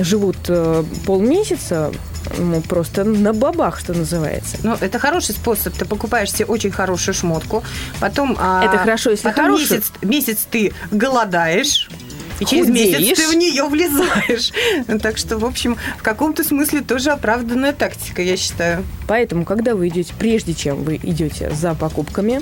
живут 0.00 0.36
э, 0.48 0.84
полмесяца 1.06 1.92
ну, 2.38 2.60
просто 2.62 3.04
на 3.04 3.32
бабах, 3.32 3.78
что 3.78 3.92
называется. 3.92 4.56
Ну, 4.62 4.76
это 4.80 4.98
хороший 4.98 5.34
способ. 5.34 5.74
Ты 5.74 5.84
покупаешь 5.84 6.32
себе 6.32 6.46
очень 6.46 6.70
хорошую 6.70 7.14
шмотку, 7.14 7.62
потом... 8.00 8.36
А, 8.38 8.64
это 8.64 8.78
хорошо, 8.78 9.10
если 9.10 9.28
потом 9.28 9.44
хорошую. 9.44 9.78
Месяц, 9.78 9.92
месяц 10.02 10.46
ты 10.50 10.72
голодаешь, 10.90 11.88
и 12.40 12.44
через 12.44 12.66
Худеешь. 12.66 13.00
месяц 13.00 13.18
ты 13.18 13.28
в 13.28 13.34
нее 13.34 13.64
влезаешь. 13.64 14.52
Так 15.02 15.18
что, 15.18 15.38
в 15.38 15.44
общем, 15.44 15.76
в 15.98 16.02
каком-то 16.02 16.44
смысле 16.44 16.80
тоже 16.80 17.10
оправданная 17.10 17.72
тактика, 17.72 18.22
я 18.22 18.36
считаю. 18.36 18.84
Поэтому, 19.06 19.44
когда 19.44 19.74
вы 19.74 19.88
идете, 19.88 20.14
прежде 20.18 20.54
чем 20.54 20.82
вы 20.84 20.96
идете 20.96 21.50
за 21.50 21.74
покупками, 21.74 22.40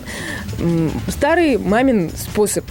старый 1.09 1.59
мамин 1.59 2.11
способ 2.17 2.65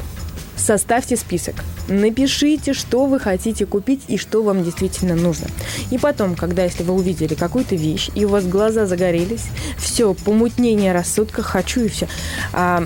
составьте 0.61 1.17
список. 1.17 1.55
Напишите, 1.87 2.73
что 2.73 3.05
вы 3.05 3.19
хотите 3.19 3.65
купить 3.65 4.01
и 4.07 4.17
что 4.17 4.43
вам 4.43 4.63
действительно 4.63 5.15
нужно. 5.15 5.47
И 5.89 5.97
потом, 5.97 6.35
когда 6.35 6.63
если 6.63 6.83
вы 6.83 6.93
увидели 6.93 7.33
какую-то 7.33 7.75
вещь, 7.75 8.09
и 8.15 8.25
у 8.25 8.29
вас 8.29 8.45
глаза 8.45 8.85
загорелись, 8.85 9.45
все, 9.77 10.13
помутнение 10.13 10.93
рассудка, 10.93 11.41
хочу 11.41 11.81
и 11.81 11.87
все. 11.89 12.07
А, 12.53 12.85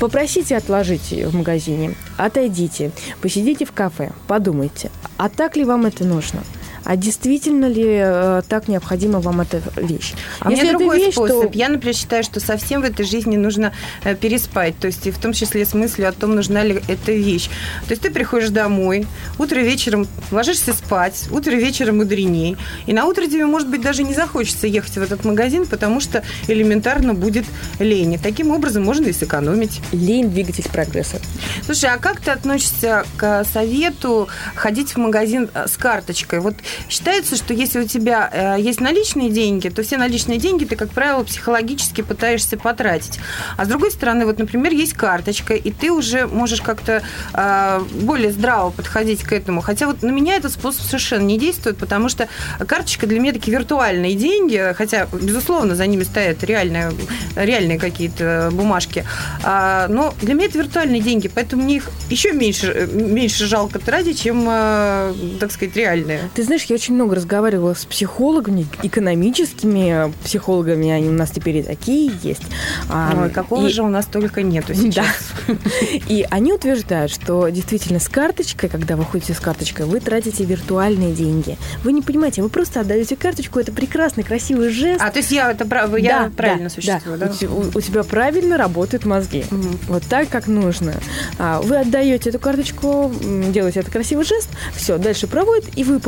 Попросите 0.00 0.56
отложить 0.56 1.12
в 1.12 1.34
магазине, 1.34 1.94
отойдите, 2.16 2.90
посидите 3.20 3.64
в 3.64 3.72
кафе, 3.72 4.12
подумайте, 4.26 4.90
а 5.16 5.28
так 5.28 5.56
ли 5.56 5.64
вам 5.64 5.86
это 5.86 6.04
нужно? 6.04 6.42
А 6.84 6.96
действительно 6.96 7.66
ли 7.66 7.84
э, 7.86 8.42
так 8.48 8.68
необходима 8.68 9.20
вам 9.20 9.40
эта 9.40 9.62
вещь? 9.76 10.14
А 10.40 10.50
Если 10.50 10.64
мне 10.64 10.72
другой 10.72 10.98
вещь, 10.98 11.14
способ. 11.14 11.52
То... 11.52 11.58
Я, 11.58 11.68
например, 11.68 11.94
считаю, 11.94 12.24
что 12.24 12.40
совсем 12.40 12.82
в 12.82 12.84
этой 12.84 13.04
жизни 13.04 13.36
нужно 13.36 13.72
э, 14.04 14.14
переспать, 14.14 14.78
то 14.78 14.86
есть 14.86 15.06
и 15.06 15.10
в 15.10 15.18
том 15.18 15.32
числе 15.32 15.64
с 15.64 15.74
мыслью 15.74 16.08
о 16.08 16.12
том, 16.12 16.34
нужна 16.34 16.62
ли 16.62 16.82
эта 16.88 17.12
вещь. 17.12 17.48
То 17.86 17.92
есть 17.92 18.02
ты 18.02 18.10
приходишь 18.10 18.50
домой, 18.50 19.06
утро 19.38 19.58
вечером 19.60 20.06
ложишься 20.30 20.72
спать, 20.72 21.28
утро 21.30 21.52
вечером 21.52 21.98
мудреней, 21.98 22.56
и 22.86 22.92
на 22.92 23.06
утро 23.06 23.26
тебе, 23.26 23.46
может 23.46 23.68
быть, 23.68 23.80
даже 23.80 24.02
не 24.02 24.14
захочется 24.14 24.66
ехать 24.66 24.94
в 24.94 25.02
этот 25.02 25.24
магазин, 25.24 25.66
потому 25.66 26.00
что 26.00 26.22
элементарно 26.48 27.14
будет 27.14 27.44
лень. 27.78 28.14
И 28.14 28.18
таким 28.18 28.50
образом 28.50 28.84
можно 28.84 29.06
и 29.06 29.12
сэкономить. 29.12 29.80
Лень– 29.92 30.30
двигатель 30.32 30.68
прогресса. 30.68 31.20
Слушай, 31.64 31.90
а 31.90 31.98
как 31.98 32.20
ты 32.20 32.30
относишься 32.30 33.04
к 33.16 33.44
совету 33.44 34.28
ходить 34.54 34.90
в 34.90 34.96
магазин 34.96 35.48
э, 35.54 35.66
с 35.68 35.76
карточкой? 35.76 36.40
Вот 36.40 36.54
Считается, 36.88 37.36
что 37.36 37.54
если 37.54 37.80
у 37.80 37.86
тебя 37.86 38.30
э, 38.32 38.60
есть 38.60 38.80
наличные 38.80 39.30
деньги, 39.30 39.68
то 39.68 39.82
все 39.82 39.96
наличные 39.96 40.38
деньги 40.38 40.64
ты, 40.64 40.76
как 40.76 40.90
правило, 40.90 41.24
психологически 41.24 42.02
пытаешься 42.02 42.56
потратить. 42.56 43.18
А 43.56 43.64
с 43.64 43.68
другой 43.68 43.90
стороны, 43.90 44.26
вот, 44.26 44.38
например, 44.38 44.72
есть 44.72 44.94
карточка, 44.94 45.54
и 45.54 45.70
ты 45.70 45.90
уже 45.90 46.26
можешь 46.26 46.60
как-то 46.60 47.02
э, 47.34 47.80
более 48.00 48.32
здраво 48.32 48.70
подходить 48.70 49.22
к 49.22 49.32
этому. 49.32 49.60
Хотя 49.60 49.86
вот 49.86 50.02
на 50.02 50.10
меня 50.10 50.36
этот 50.36 50.52
способ 50.52 50.82
совершенно 50.82 51.24
не 51.24 51.38
действует, 51.38 51.76
потому 51.76 52.08
что 52.08 52.28
карточка 52.66 53.06
для 53.06 53.20
меня 53.20 53.32
такие 53.32 53.56
виртуальные 53.56 54.14
деньги, 54.14 54.74
хотя, 54.76 55.06
безусловно, 55.12 55.74
за 55.74 55.86
ними 55.86 56.02
стоят 56.02 56.42
реальные, 56.44 56.92
реальные 57.36 57.78
какие-то 57.78 58.50
бумажки. 58.52 59.04
А, 59.42 59.88
но 59.88 60.14
для 60.20 60.34
меня 60.34 60.46
это 60.46 60.58
виртуальные 60.58 61.00
деньги, 61.00 61.28
поэтому 61.28 61.64
мне 61.64 61.76
их 61.76 61.90
еще 62.10 62.32
меньше, 62.32 62.88
меньше 62.92 63.46
жалко 63.46 63.78
тратить, 63.78 64.22
чем, 64.22 64.46
э, 64.48 65.14
так 65.40 65.52
сказать, 65.52 65.76
реальные. 65.76 66.30
Ты 66.34 66.42
знаешь, 66.42 66.61
знаешь, 66.62 66.70
я 66.70 66.74
очень 66.74 66.94
много 66.94 67.16
разговаривала 67.16 67.74
с 67.74 67.84
психологами, 67.84 68.66
экономическими 68.82 70.12
психологами, 70.24 70.90
они 70.90 71.08
у 71.08 71.12
нас 71.12 71.30
теперь 71.30 71.58
и 71.58 71.62
такие 71.62 72.12
есть. 72.22 72.42
А, 72.88 73.12
Ой, 73.16 73.30
какого 73.30 73.66
и... 73.66 73.70
же 73.70 73.82
у 73.82 73.88
нас 73.88 74.06
только 74.06 74.42
нету 74.42 74.74
сейчас. 74.74 75.06
Да. 75.46 75.54
И 76.08 76.26
они 76.30 76.52
утверждают, 76.52 77.10
что 77.10 77.48
действительно 77.48 77.98
с 77.98 78.08
карточкой, 78.08 78.68
когда 78.68 78.96
вы 78.96 79.04
ходите 79.04 79.34
с 79.34 79.40
карточкой, 79.40 79.86
вы 79.86 80.00
тратите 80.00 80.44
виртуальные 80.44 81.12
деньги. 81.12 81.58
Вы 81.84 81.92
не 81.92 82.02
понимаете, 82.02 82.42
вы 82.42 82.48
просто 82.48 82.80
отдаете 82.80 83.16
карточку, 83.16 83.58
это 83.58 83.72
прекрасный, 83.72 84.24
красивый 84.24 84.70
жест. 84.70 85.02
А, 85.02 85.10
то 85.10 85.18
есть 85.18 85.30
я, 85.30 85.50
это, 85.50 85.64
я 85.96 86.24
да, 86.24 86.30
правильно 86.36 86.68
да, 86.68 86.70
существую, 86.70 87.18
да? 87.18 87.28
да? 87.28 87.46
У, 87.48 87.78
у 87.78 87.80
тебя 87.80 88.02
правильно 88.02 88.56
работают 88.56 89.04
мозги. 89.04 89.44
Угу. 89.50 89.68
Вот 89.88 90.02
так, 90.04 90.28
как 90.28 90.46
нужно. 90.46 90.94
А, 91.38 91.60
вы 91.60 91.76
отдаете 91.76 92.30
эту 92.30 92.38
карточку, 92.38 93.12
делаете 93.50 93.80
этот 93.80 93.92
красивый 93.92 94.24
жест, 94.24 94.48
все, 94.74 94.98
дальше 94.98 95.26
проводит, 95.26 95.76
и 95.76 95.84
вы 95.84 95.98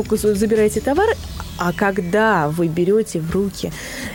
забираете 0.45 0.79
товар, 0.79 1.09
а 1.57 1.73
когда 1.73 2.49
вы 2.49 2.67
берете 2.67 3.19
в 3.19 3.31
руки 3.31 3.71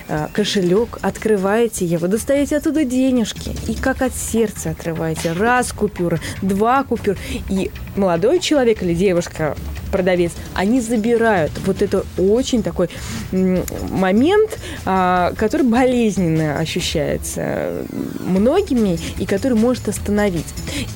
э, 0.09 0.29
кошелек, 0.33 0.99
открываете 1.03 1.85
его, 1.85 2.07
достаете 2.07 2.57
оттуда 2.57 2.85
денежки 2.85 3.53
и 3.69 3.75
как 3.75 4.03
от 4.03 4.15
сердца 4.15 4.71
отрываете. 4.71 5.33
Раз 5.33 5.73
купюра, 5.73 6.21
два 6.43 6.85
купюр. 6.85 7.17
И 7.49 7.71
молодой 7.97 8.41
человек 8.41 8.83
или 8.83 8.95
девушка, 8.95 9.57
продавец, 9.91 10.33
они 10.55 10.81
забирают. 10.81 11.53
Вот 11.67 11.83
это 11.83 12.05
очень 12.19 12.63
такой 12.63 12.89
момент, 13.33 14.59
а, 14.85 15.33
который 15.37 15.67
болезненно 15.67 16.59
ощущается 16.59 17.85
многими 18.21 18.99
и 19.19 19.27
который 19.27 19.57
может 19.57 19.89
остановить. 19.89 20.47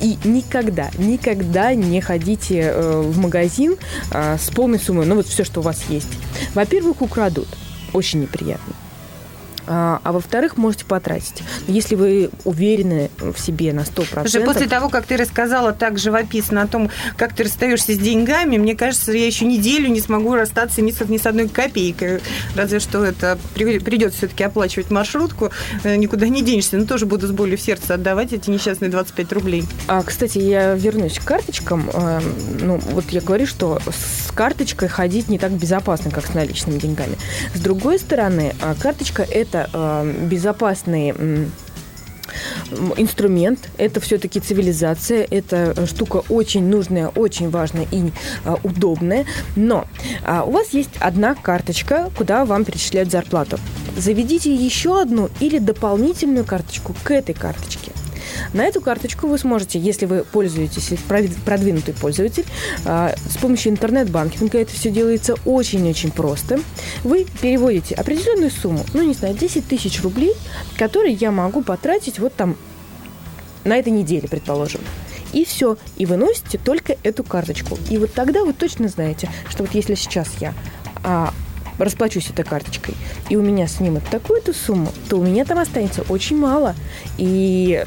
И 0.01 0.17
никогда, 0.23 0.89
никогда 0.97 1.73
не 1.73 2.01
ходите 2.01 2.71
э, 2.73 3.01
в 3.01 3.17
магазин 3.19 3.75
а, 4.11 4.37
с 4.37 4.49
полной 4.49 4.79
суммой, 4.79 5.05
ну 5.05 5.15
вот 5.15 5.27
все, 5.27 5.43
что 5.43 5.59
у 5.59 5.63
вас 5.63 5.83
есть. 5.89 6.09
Во-первых, 6.53 7.01
украдут. 7.01 7.47
Очень 7.93 8.21
неприятно 8.21 8.73
а, 9.67 9.99
а 10.03 10.11
во-вторых, 10.11 10.57
можете 10.57 10.85
потратить. 10.85 11.43
Если 11.67 11.95
вы 11.95 12.29
уверены 12.43 13.09
в 13.19 13.37
себе 13.37 13.73
на 13.73 13.81
100%. 13.81 14.27
Слушай, 14.27 14.45
после 14.45 14.67
того, 14.67 14.89
как 14.89 15.05
ты 15.05 15.17
рассказала 15.17 15.73
так 15.73 15.97
живописно 15.97 16.61
о 16.61 16.67
том, 16.67 16.89
как 17.17 17.35
ты 17.35 17.43
расстаешься 17.43 17.93
с 17.93 17.97
деньгами, 17.97 18.57
мне 18.57 18.75
кажется, 18.75 19.11
я 19.11 19.25
еще 19.25 19.45
неделю 19.45 19.89
не 19.89 19.99
смогу 19.99 20.35
расстаться 20.35 20.81
ни 20.81 20.91
с, 20.91 20.99
ни 21.01 21.17
с 21.17 21.25
одной 21.25 21.47
копейкой. 21.47 22.21
Разве 22.55 22.79
что 22.79 23.03
это 23.03 23.37
придется 23.53 24.19
все-таки 24.19 24.43
оплачивать 24.43 24.91
маршрутку, 24.91 25.51
э, 25.83 25.95
никуда 25.95 26.27
не 26.27 26.41
денешься. 26.41 26.77
Но 26.77 26.85
тоже 26.85 27.05
буду 27.05 27.27
с 27.27 27.31
болью 27.31 27.57
в 27.57 27.61
сердце 27.61 27.95
отдавать 27.95 28.33
эти 28.33 28.49
несчастные 28.49 28.89
25 28.89 29.31
рублей. 29.33 29.65
А, 29.87 30.03
кстати, 30.03 30.37
я 30.37 30.73
вернусь 30.73 31.19
к 31.19 31.23
карточкам. 31.23 31.89
Эм, 31.93 32.23
ну, 32.61 32.77
вот 32.91 33.05
я 33.09 33.21
говорю, 33.21 33.47
что 33.47 33.79
с 33.87 34.31
карточкой 34.31 34.89
ходить 34.89 35.29
не 35.29 35.39
так 35.39 35.51
безопасно, 35.51 36.11
как 36.11 36.25
с 36.25 36.33
наличными 36.33 36.77
деньгами. 36.77 37.17
С 37.53 37.59
другой 37.59 37.99
стороны, 37.99 38.55
а, 38.61 38.75
карточка– 38.75 39.23
это 39.29 39.54
это 39.55 39.69
э, 39.73 40.27
безопасный 40.27 41.13
инструмент, 42.97 43.69
это 43.77 43.99
все-таки 43.99 44.39
цивилизация, 44.39 45.25
это 45.29 45.85
штука 45.85 46.23
очень 46.27 46.67
нужная, 46.67 47.07
очень 47.09 47.49
важная 47.49 47.87
и 47.91 48.11
а, 48.43 48.57
удобная. 48.63 49.25
Но 49.55 49.85
а, 50.23 50.43
у 50.43 50.51
вас 50.51 50.69
есть 50.69 50.89
одна 50.99 51.35
карточка, 51.35 52.09
куда 52.17 52.43
вам 52.43 52.65
перечисляют 52.65 53.11
зарплату. 53.11 53.59
Заведите 53.95 54.53
еще 54.53 54.99
одну 54.99 55.29
или 55.39 55.59
дополнительную 55.59 56.45
карточку 56.45 56.95
к 57.03 57.11
этой 57.11 57.35
карточке. 57.35 57.91
На 58.55 58.63
эту 58.63 58.79
карточку 58.79 59.27
вы 59.27 59.37
сможете, 59.37 59.79
если 59.79 60.05
вы 60.05 60.23
пользуетесь, 60.23 60.93
продвинутый 61.45 61.93
пользователь, 61.93 62.45
а, 62.85 63.13
с 63.29 63.35
помощью 63.35 63.73
интернет-банкинга 63.73 64.59
это 64.59 64.71
все 64.71 64.91
делается 64.91 65.35
очень-очень 65.43 66.09
просто. 66.09 66.61
Вы 67.03 67.27
переводите 67.41 67.95
определенную 67.95 68.49
сумму, 68.49 68.85
ну, 68.93 69.03
не 69.03 69.13
знаю, 69.13 69.35
10 69.35 69.67
тысяч 69.67 70.01
рублей, 70.01 70.33
которые 70.77 71.15
я 71.15 71.31
могу 71.31 71.63
потратить 71.63 72.17
вот 72.17 72.33
там 72.33 72.55
на 73.65 73.75
этой 73.75 73.91
неделе, 73.91 74.29
предположим. 74.29 74.79
И 75.33 75.43
все. 75.43 75.77
И 75.97 76.05
вы 76.05 76.15
носите 76.15 76.57
только 76.57 76.95
эту 77.03 77.25
карточку. 77.25 77.77
И 77.89 77.97
вот 77.97 78.13
тогда 78.13 78.45
вы 78.45 78.53
точно 78.53 78.87
знаете, 78.87 79.29
что 79.49 79.63
вот 79.63 79.75
если 79.75 79.95
сейчас 79.95 80.29
я 80.39 80.53
а, 81.03 81.33
расплачусь 81.77 82.29
этой 82.29 82.45
карточкой, 82.45 82.95
и 83.27 83.35
у 83.35 83.41
меня 83.41 83.67
снимут 83.67 84.05
такую-то 84.09 84.53
сумму, 84.53 84.93
то 85.09 85.17
у 85.17 85.23
меня 85.25 85.43
там 85.43 85.59
останется 85.59 86.03
очень 86.03 86.37
мало. 86.37 86.73
И 87.17 87.83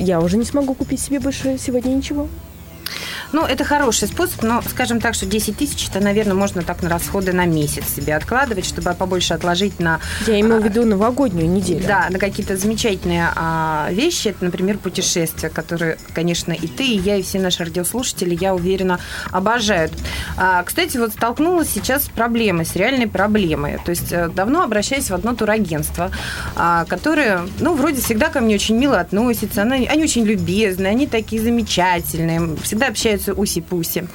я 0.00 0.20
уже 0.20 0.38
не 0.38 0.44
смогу 0.44 0.74
купить 0.74 1.00
себе 1.00 1.20
больше 1.20 1.58
сегодня 1.58 1.90
ничего. 1.90 2.28
Ну, 3.32 3.44
это 3.44 3.64
хороший 3.64 4.08
способ, 4.08 4.42
но, 4.42 4.62
скажем 4.62 5.00
так, 5.00 5.14
что 5.14 5.26
10 5.26 5.56
тысяч, 5.56 5.88
это, 5.88 6.00
наверное, 6.00 6.34
можно 6.34 6.62
так 6.62 6.82
на 6.82 6.88
расходы 6.88 7.32
на 7.32 7.46
месяц 7.46 7.84
себе 7.94 8.16
откладывать, 8.16 8.66
чтобы 8.66 8.92
побольше 8.94 9.34
отложить 9.34 9.78
на... 9.78 10.00
Я 10.26 10.40
имею 10.40 10.60
в 10.60 10.64
виду 10.64 10.84
новогоднюю 10.84 11.48
неделю. 11.48 11.86
Да, 11.86 12.08
на 12.10 12.18
какие-то 12.18 12.56
замечательные 12.56 13.28
а, 13.36 13.88
вещи. 13.92 14.28
Это, 14.28 14.44
например, 14.44 14.78
путешествия, 14.78 15.48
которые, 15.48 15.96
конечно, 16.12 16.52
и 16.52 16.66
ты, 16.66 16.84
и 16.84 16.98
я, 16.98 17.16
и 17.16 17.22
все 17.22 17.38
наши 17.38 17.64
радиослушатели, 17.64 18.36
я 18.40 18.54
уверена, 18.54 18.98
обожают. 19.30 19.92
А, 20.36 20.62
кстати, 20.64 20.96
вот 20.96 21.12
столкнулась 21.12 21.70
сейчас 21.70 22.04
с 22.04 22.08
проблемой, 22.08 22.66
с 22.66 22.74
реальной 22.74 23.06
проблемой. 23.06 23.78
То 23.84 23.90
есть 23.90 24.12
э, 24.12 24.28
давно 24.28 24.62
обращаюсь 24.62 25.08
в 25.08 25.14
одно 25.14 25.34
турагентство, 25.34 26.10
а, 26.56 26.84
которое, 26.86 27.42
ну, 27.60 27.74
вроде 27.74 28.00
всегда 28.00 28.28
ко 28.28 28.40
мне 28.40 28.56
очень 28.56 28.76
мило 28.76 28.98
относится, 28.98 29.62
они, 29.62 29.86
они 29.86 30.02
очень 30.02 30.24
любезные, 30.24 30.90
они 30.90 31.06
такие 31.06 31.40
замечательные, 31.40 32.56
всегда 32.62 32.88
общаются 32.88 33.19
уси-пуси. 33.28 34.06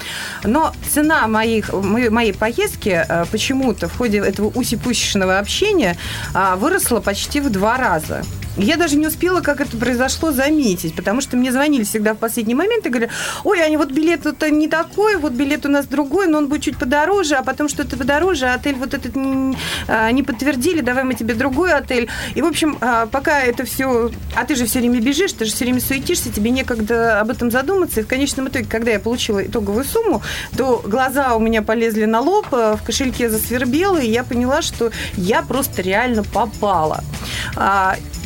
Но 0.44 0.74
цена 0.90 1.28
моих, 1.28 1.74
моей 1.74 2.34
поездки 2.34 3.06
э, 3.08 3.26
почему-то 3.32 3.88
в 3.88 3.98
ходе 3.98 4.20
этого 4.20 4.50
уси-пусишного 4.50 5.40
общения 5.40 5.98
а, 6.34 6.56
выросла 6.56 7.00
почти 7.00 7.42
в 7.42 7.50
два 7.50 7.78
раза. 7.78 8.24
Я 8.58 8.78
даже 8.78 8.96
не 8.96 9.08
успела, 9.08 9.42
как 9.42 9.60
это 9.60 9.76
произошло, 9.78 10.32
заметить, 10.32 10.96
потому 10.96 11.22
что 11.22 11.36
мне 11.36 11.52
звонили 11.52 11.84
всегда 11.84 12.14
в 12.14 12.18
последний 12.18 12.56
момент 12.56 12.86
и 12.86 12.90
говорили, 12.90 13.12
ой, 13.44 13.60
Аня, 13.60 13.78
вот 13.78 13.92
билет 13.92 14.26
это 14.26 14.50
не 14.50 14.68
такой, 14.68 15.18
вот 15.18 15.34
билет 15.34 15.66
у 15.66 15.70
нас 15.70 15.86
другой, 15.88 16.28
но 16.28 16.38
он 16.38 16.48
будет 16.48 16.64
чуть 16.64 16.78
подороже, 16.78 17.36
а 17.36 17.44
потом 17.44 17.68
что-то 17.68 17.98
подороже, 17.98 18.48
а 18.48 18.54
отель 18.54 18.76
вот 18.76 18.94
этот 18.94 19.16
не, 19.16 19.58
а, 19.88 20.10
не 20.12 20.24
подтвердили, 20.24 20.82
давай 20.82 21.04
мы 21.04 21.16
тебе 21.16 21.34
другой 21.34 21.74
отель. 21.74 22.08
И, 22.34 22.42
в 22.42 22.46
общем, 22.46 22.78
а, 22.80 23.08
пока 23.08 23.42
это 23.42 23.66
все... 23.66 24.12
А 24.36 24.46
ты 24.46 24.56
же 24.56 24.66
все 24.66 24.80
время 24.80 25.02
бежишь, 25.02 25.34
ты 25.34 25.46
же 25.46 25.52
все 25.52 25.66
время 25.66 25.82
суетишься, 25.82 26.32
тебе 26.32 26.52
некогда 26.52 27.20
об 27.20 27.30
этом 27.30 27.52
задуматься. 27.52 28.00
И 28.00 28.04
в 28.04 28.08
конечном 28.08 28.48
итоге, 28.48 28.66
когда 28.66 28.92
я 28.92 29.00
получила 29.00 29.46
итоговую 29.46 29.84
сумму, 29.84 30.22
то 30.58 30.82
глаза 30.86 31.36
у 31.36 31.40
меня 31.40 31.62
полезли 31.62 32.06
на 32.06 32.22
лоб, 32.22 32.48
в 32.52 32.80
кошельке 32.86 33.30
засвербело, 33.30 33.98
и 33.98 34.10
я 34.10 34.24
поняла, 34.24 34.62
что 34.62 34.92
я 35.18 35.42
просто 35.42 35.82
реально 35.82 36.24
попала. 36.24 37.04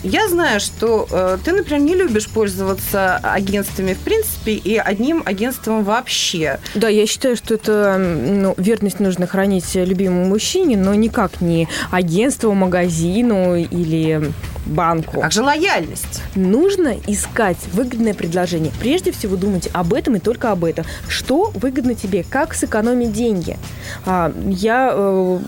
Я 0.04 0.28
знаю, 0.30 0.60
что 0.60 1.08
э, 1.12 1.38
ты, 1.44 1.52
например, 1.52 1.82
не 1.82 1.96
любишь 1.96 2.28
пользоваться 2.28 3.18
агентствами 3.18 3.94
в 3.94 4.00
принципе 4.00 4.54
и 4.54 4.78
одним 4.78 5.24
агентством 5.26 5.84
вообще. 5.84 6.60
Да, 6.76 6.88
я 6.88 7.06
считаю, 7.06 7.36
что 7.36 7.56
это 7.56 7.98
ну, 7.98 8.54
верность 8.58 9.00
нужно 9.00 9.28
хранить 9.28 9.76
любимому 9.76 10.26
мужчине, 10.26 10.78
но 10.78 10.94
никак 10.94 11.42
не 11.42 11.68
агентству, 11.92 12.54
магазину 12.54 13.56
или 13.56 14.32
банку. 14.66 15.22
Как 15.22 15.32
же 15.32 15.42
лояльность? 15.42 16.22
Нужно 16.36 16.96
искать 17.08 17.58
выгодное 17.74 18.14
предложение. 18.14 18.72
Прежде 18.80 19.12
всего 19.12 19.36
думать 19.36 19.70
об 19.74 19.94
этом 19.94 20.16
и 20.16 20.20
только 20.20 20.52
об 20.52 20.64
этом. 20.64 20.86
Что 21.08 21.52
выгодно 21.56 21.96
тебе? 21.96 22.24
Как 22.24 22.54
сэкономить 22.54 23.12
деньги? 23.12 23.58
А, 24.06 24.32
я 24.46 24.92
э, 24.94 25.40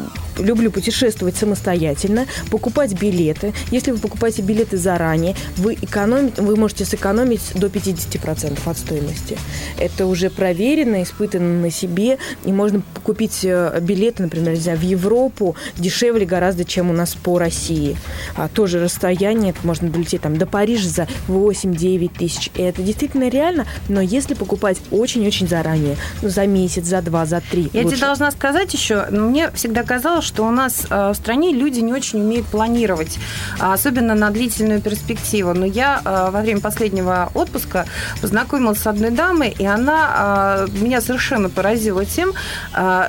люблю 0.41 0.71
путешествовать 0.71 1.35
самостоятельно, 1.35 2.25
покупать 2.49 2.93
билеты. 2.99 3.53
Если 3.71 3.91
вы 3.91 3.99
покупаете 3.99 4.41
билеты 4.41 4.77
заранее, 4.77 5.35
вы, 5.57 5.75
экономите, 5.81 6.41
вы 6.41 6.55
можете 6.55 6.85
сэкономить 6.85 7.51
до 7.55 7.67
50% 7.67 8.59
от 8.65 8.77
стоимости. 8.77 9.37
Это 9.77 10.05
уже 10.05 10.29
проверено, 10.29 11.03
испытано 11.03 11.61
на 11.61 11.71
себе, 11.71 12.17
и 12.45 12.51
можно 12.51 12.81
купить 13.03 13.39
э, 13.43 13.79
билеты, 13.81 14.23
например, 14.23 14.55
знаю, 14.55 14.77
в 14.77 14.83
Европу 14.83 15.55
дешевле 15.77 16.25
гораздо, 16.25 16.65
чем 16.65 16.89
у 16.89 16.93
нас 16.93 17.15
по 17.15 17.39
России. 17.39 17.97
А, 18.35 18.47
тоже 18.47 18.79
расстояние, 18.79 19.51
это 19.51 19.59
можно 19.63 19.89
долететь 19.89 20.21
там, 20.21 20.37
до 20.37 20.45
Парижа 20.45 20.89
за 20.89 21.07
8-9 21.27 22.11
тысяч. 22.17 22.49
И 22.55 22.61
это 22.61 22.81
действительно 22.81 23.29
реально, 23.29 23.65
но 23.89 24.01
если 24.01 24.33
покупать 24.33 24.77
очень-очень 24.91 25.47
заранее, 25.47 25.97
ну, 26.21 26.29
за 26.29 26.45
месяц, 26.47 26.85
за 26.85 27.01
два, 27.01 27.25
за 27.25 27.41
три. 27.41 27.69
Я 27.73 27.83
лучше. 27.83 27.97
тебе 27.97 28.07
должна 28.07 28.31
сказать 28.31 28.73
еще, 28.73 29.05
мне 29.11 29.51
всегда 29.51 29.83
казалось, 29.83 30.25
что 30.31 30.47
у 30.47 30.51
нас 30.51 30.87
э, 30.89 31.09
в 31.09 31.15
стране 31.15 31.51
люди 31.51 31.81
не 31.81 31.91
очень 31.91 32.21
умеют 32.21 32.47
планировать, 32.47 33.19
а 33.59 33.73
особенно 33.73 34.15
на 34.15 34.29
длительную 34.29 34.81
перспективу. 34.81 35.53
Но 35.53 35.65
я 35.65 36.01
э, 36.05 36.29
во 36.31 36.41
время 36.41 36.61
последнего 36.61 37.29
отпуска 37.33 37.85
познакомилась 38.21 38.79
с 38.79 38.87
одной 38.87 39.11
дамой, 39.11 39.53
и 39.59 39.65
она 39.65 40.67
э, 40.69 40.71
меня 40.81 41.01
совершенно 41.01 41.49
поразила 41.49 42.05
тем, 42.05 42.33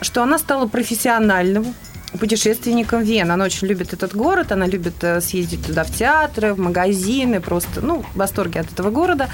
что 0.03 0.23
она 0.23 0.39
стала 0.39 0.67
профессиональным 0.67 1.75
путешественником 2.19 3.03
Вен. 3.03 3.31
Она 3.31 3.45
очень 3.45 3.69
любит 3.69 3.93
этот 3.93 4.15
город, 4.15 4.53
она 4.53 4.67
любит 4.67 4.95
съездить 5.21 5.65
туда 5.67 5.85
в 5.85 5.91
театры, 5.91 6.55
в 6.55 6.59
магазины, 6.59 7.41
просто, 7.41 7.81
ну, 7.81 8.05
в 8.15 8.17
восторге 8.17 8.61
от 8.61 8.73
этого 8.73 8.91
города. 8.91 9.29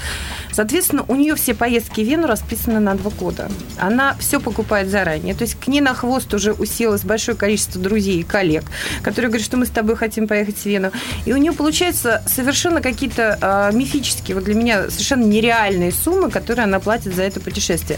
Соответственно, 0.59 1.05
у 1.07 1.15
нее 1.15 1.35
все 1.35 1.53
поездки 1.53 2.01
в 2.01 2.03
Вену 2.03 2.27
расписаны 2.27 2.81
на 2.81 2.93
два 2.93 3.11
года. 3.11 3.49
Она 3.77 4.17
все 4.19 4.41
покупает 4.41 4.89
заранее. 4.89 5.33
То 5.33 5.43
есть 5.43 5.55
к 5.55 5.67
ней 5.69 5.79
на 5.79 5.93
хвост 5.93 6.33
уже 6.33 6.51
уселось 6.51 7.05
большое 7.05 7.37
количество 7.37 7.81
друзей 7.81 8.19
и 8.19 8.23
коллег, 8.23 8.65
которые 9.01 9.29
говорят, 9.29 9.45
что 9.45 9.55
мы 9.55 9.65
с 9.65 9.69
тобой 9.69 9.95
хотим 9.95 10.27
поехать 10.27 10.57
в 10.57 10.65
Вену. 10.65 10.91
И 11.23 11.31
у 11.31 11.37
нее 11.37 11.53
получается 11.53 12.21
совершенно 12.27 12.81
какие-то 12.81 13.69
э, 13.71 13.73
мифические, 13.73 14.35
вот 14.35 14.43
для 14.43 14.53
меня 14.53 14.89
совершенно 14.89 15.23
нереальные 15.23 15.93
суммы, 15.93 16.29
которые 16.29 16.65
она 16.65 16.81
платит 16.81 17.15
за 17.15 17.23
это 17.23 17.39
путешествие. 17.39 17.97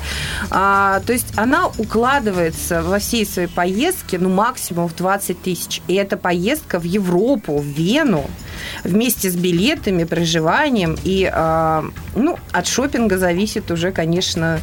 А, 0.51 0.99
то 0.99 1.13
есть 1.13 1.33
она 1.37 1.65
укладывается 1.65 2.83
во 2.83 2.99
всей 2.99 3.25
своей 3.25 3.47
поездке, 3.47 4.19
ну, 4.19 4.29
максимум 4.29 4.87
в 4.87 4.95
20 4.95 5.41
тысяч. 5.41 5.81
И 5.87 5.95
это 5.95 6.15
поездка 6.15 6.79
в 6.79 6.83
Европу, 6.83 7.57
в 7.57 7.65
Вену, 7.65 8.29
вместе 8.83 9.29
с 9.29 9.35
билетами, 9.35 10.03
проживанием. 10.03 10.97
И 11.03 11.29
э, 11.31 11.83
ну, 12.15 12.37
от 12.51 12.67
шопинга 12.67 13.17
зависит 13.17 13.71
уже, 13.71 13.91
конечно, 13.91 14.59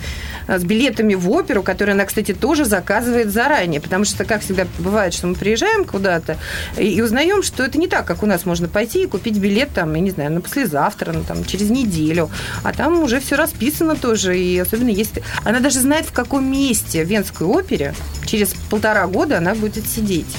с 0.49 0.65
билетами 0.65 1.15
в 1.15 1.31
оперу, 1.31 1.63
которые 1.63 1.95
она, 1.95 2.05
кстати, 2.05 2.33
тоже 2.33 2.65
заказывает 2.65 3.31
заранее. 3.31 3.81
Потому 3.81 4.05
что, 4.05 4.25
как 4.25 4.43
всегда 4.43 4.67
бывает, 4.79 5.15
что 5.15 5.27
мы 5.27 5.35
приезжаем 5.35 5.85
куда-то 5.85 6.37
и, 6.77 7.01
узнаем, 7.03 7.43
что 7.43 7.65
это 7.65 7.79
не 7.79 7.89
так, 7.89 8.07
как 8.07 8.23
у 8.23 8.27
нас 8.27 8.47
можно 8.47 8.69
пойти 8.69 9.03
и 9.03 9.07
купить 9.07 9.39
билет, 9.39 9.71
там, 9.75 9.95
я 9.95 10.01
не 10.01 10.11
знаю, 10.11 10.33
на 10.33 10.41
послезавтра, 10.41 11.13
ну, 11.13 11.23
там, 11.25 11.45
через 11.45 11.71
неделю. 11.71 12.31
А 12.63 12.73
там 12.73 13.03
уже 13.03 13.21
все 13.21 13.37
расписано 13.37 13.97
тоже. 13.97 14.39
И 14.39 14.59
особенно 14.59 14.91
если... 14.91 15.23
Она 15.45 15.61
даже 15.61 15.81
знает, 15.81 16.07
в 16.07 16.13
каком 16.13 16.51
месте 16.51 17.05
в 17.05 17.09
Венской 17.09 17.47
опере 17.47 17.95
через 18.27 18.55
полтора 18.71 19.07
года 19.07 19.39
она 19.39 19.55
будет 19.55 19.87
сидеть. 19.87 20.37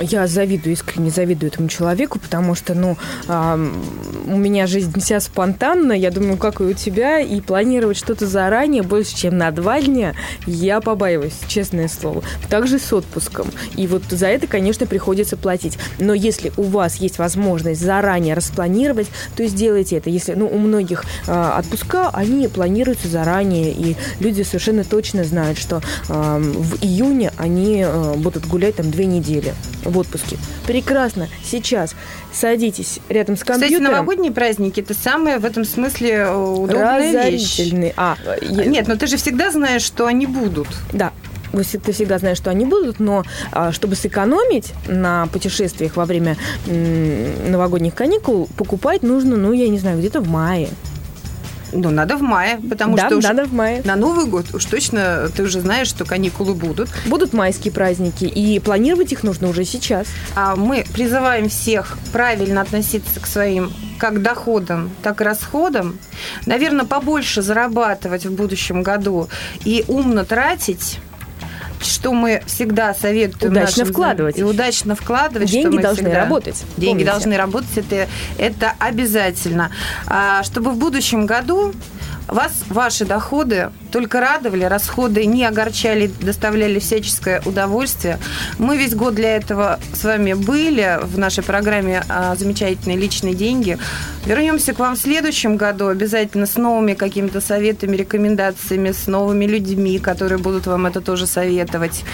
Я 0.00 0.26
завидую, 0.26 0.72
искренне 0.72 1.10
завидую 1.10 1.52
этому 1.52 1.68
человеку, 1.68 2.18
потому 2.18 2.54
что, 2.54 2.74
ну, 2.74 2.96
э, 3.28 3.70
у 4.26 4.36
меня 4.36 4.66
жизнь 4.66 4.98
вся 4.98 5.20
спонтанна, 5.20 5.92
я 5.92 6.10
думаю, 6.10 6.38
как 6.38 6.60
и 6.60 6.64
у 6.64 6.72
тебя, 6.72 7.20
и 7.20 7.40
планировать 7.40 7.98
что-то 7.98 8.26
заранее 8.26 8.82
больше, 8.82 9.14
чем 9.14 9.36
на 9.36 9.50
два 9.50 9.80
дня, 9.80 10.14
я 10.46 10.80
побаиваюсь, 10.80 11.34
честное 11.48 11.88
слово. 11.88 12.22
Также 12.48 12.78
с 12.78 12.92
отпуском. 12.92 13.48
И 13.76 13.86
вот 13.86 14.02
за 14.08 14.28
это, 14.28 14.46
конечно, 14.46 14.86
приходится 14.86 15.36
платить. 15.36 15.78
Но 15.98 16.14
если 16.14 16.52
у 16.56 16.62
вас 16.62 16.96
есть 16.96 17.18
возможность 17.18 17.80
заранее 17.80 18.34
распланировать, 18.34 19.08
то 19.36 19.46
сделайте 19.46 19.96
это. 19.96 20.08
Если, 20.08 20.32
ну, 20.32 20.48
у 20.48 20.58
многих 20.58 21.04
э, 21.26 21.52
отпуска, 21.58 22.08
они 22.10 22.48
планируются 22.48 23.08
заранее, 23.08 23.72
и 23.72 23.96
люди 24.18 24.42
совершенно 24.42 24.84
точно 24.84 25.24
знают, 25.24 25.58
что 25.58 25.82
э, 26.08 26.38
в 26.38 26.82
июне 26.82 27.32
они 27.36 27.84
э, 27.86 28.14
будут 28.16 28.46
гулять 28.46 28.76
там 28.76 28.90
две 28.90 29.04
недели 29.04 29.54
в 29.90 29.98
отпуске. 29.98 30.36
Прекрасно. 30.66 31.28
Сейчас 31.44 31.94
садитесь 32.32 33.00
рядом 33.08 33.36
с 33.36 33.44
компьютером. 33.44 33.82
Кстати, 33.82 33.92
новогодние 33.92 34.32
праздники– 34.32 34.80
это 34.80 34.94
самое 34.94 35.38
в 35.38 35.44
этом 35.44 35.64
смысле 35.64 36.10
э, 36.10 36.34
удобная 36.34 37.30
вещь. 37.30 37.60
А, 37.96 38.16
Нет, 38.42 38.88
но 38.88 38.96
ты 38.96 39.06
же 39.06 39.16
всегда 39.16 39.50
знаешь, 39.50 39.82
что 39.82 40.06
они 40.06 40.26
будут. 40.26 40.68
Да, 40.92 41.12
ты 41.52 41.92
всегда 41.92 42.18
знаешь, 42.18 42.36
что 42.36 42.50
они 42.50 42.64
будут, 42.64 43.00
но 43.00 43.24
а, 43.52 43.72
чтобы 43.72 43.96
сэкономить 43.96 44.72
на 44.86 45.26
путешествиях 45.32 45.96
во 45.96 46.04
время 46.04 46.36
новогодних 46.66 47.94
каникул, 47.94 48.48
покупать 48.56 49.02
нужно, 49.02 49.36
ну, 49.36 49.52
я 49.52 49.68
не 49.68 49.78
знаю, 49.78 49.98
где-то 49.98 50.20
в 50.20 50.28
мае. 50.28 50.68
Ну, 51.72 51.90
надо 51.90 52.16
в 52.16 52.22
мае, 52.22 52.60
потому 52.68 52.96
да, 52.96 53.06
что 53.06 53.20
надо 53.20 53.44
в 53.44 53.52
мае. 53.52 53.82
на 53.84 53.96
Новый 53.96 54.26
год 54.26 54.46
уж 54.54 54.64
точно 54.64 55.28
ты 55.34 55.42
уже 55.42 55.60
знаешь, 55.60 55.88
что 55.88 56.04
каникулы 56.04 56.54
будут. 56.54 56.88
Будут 57.06 57.32
майские 57.32 57.72
праздники, 57.72 58.24
и 58.24 58.58
планировать 58.58 59.12
их 59.12 59.22
нужно 59.22 59.48
уже 59.48 59.64
сейчас. 59.64 60.06
А 60.34 60.56
мы 60.56 60.84
призываем 60.92 61.48
всех 61.48 61.98
правильно 62.12 62.60
относиться 62.60 63.20
к 63.20 63.26
своим 63.26 63.72
как 63.98 64.22
доходам, 64.22 64.90
так 65.02 65.20
и 65.20 65.24
расходам. 65.24 65.98
Наверное, 66.46 66.86
побольше 66.86 67.42
зарабатывать 67.42 68.24
в 68.24 68.32
будущем 68.34 68.82
году 68.82 69.28
и 69.64 69.84
умно 69.88 70.24
тратить 70.24 70.98
что 71.80 72.12
мы 72.12 72.42
всегда 72.46 72.94
советуем 72.94 73.52
удачно 73.52 73.82
нашим, 73.82 73.92
вкладывать 73.92 74.38
и 74.38 74.42
удачно 74.42 74.94
вкладывать. 74.94 75.50
Деньги 75.50 75.78
должны 75.78 76.04
всегда, 76.04 76.20
работать. 76.20 76.64
Деньги 76.76 77.04
помните. 77.04 77.10
должны 77.10 77.36
работать, 77.36 77.76
это, 77.76 78.08
это 78.38 78.72
обязательно. 78.78 79.70
А, 80.06 80.42
чтобы 80.42 80.70
в 80.72 80.76
будущем 80.76 81.26
году 81.26 81.72
вас 82.26 82.52
ваши 82.68 83.04
доходы 83.04 83.70
только 83.90 84.20
радовали, 84.20 84.64
расходы 84.64 85.26
не 85.26 85.44
огорчали, 85.44 86.10
доставляли 86.20 86.78
всяческое 86.78 87.42
удовольствие. 87.44 88.18
Мы 88.58 88.76
весь 88.76 88.94
год 88.94 89.14
для 89.14 89.36
этого 89.36 89.78
с 89.92 90.04
вами 90.04 90.32
были 90.32 90.98
в 91.02 91.18
нашей 91.18 91.44
программе 91.44 92.02
а, 92.08 92.34
«Замечательные 92.36 92.96
личные 92.96 93.34
деньги». 93.34 93.78
Вернемся 94.26 94.72
к 94.72 94.78
вам 94.78 94.96
в 94.96 94.98
следующем 94.98 95.56
году 95.56 95.88
обязательно 95.88 96.46
с 96.46 96.56
новыми 96.56 96.94
какими-то 96.94 97.40
советами, 97.40 97.96
рекомендациями, 97.96 98.92
с 98.92 99.06
новыми 99.06 99.46
людьми, 99.46 99.98
которые 99.98 100.38
будут 100.38 100.66
вам 100.66 100.86
это 100.86 101.00
тоже 101.00 101.26
советовать. 101.26 102.04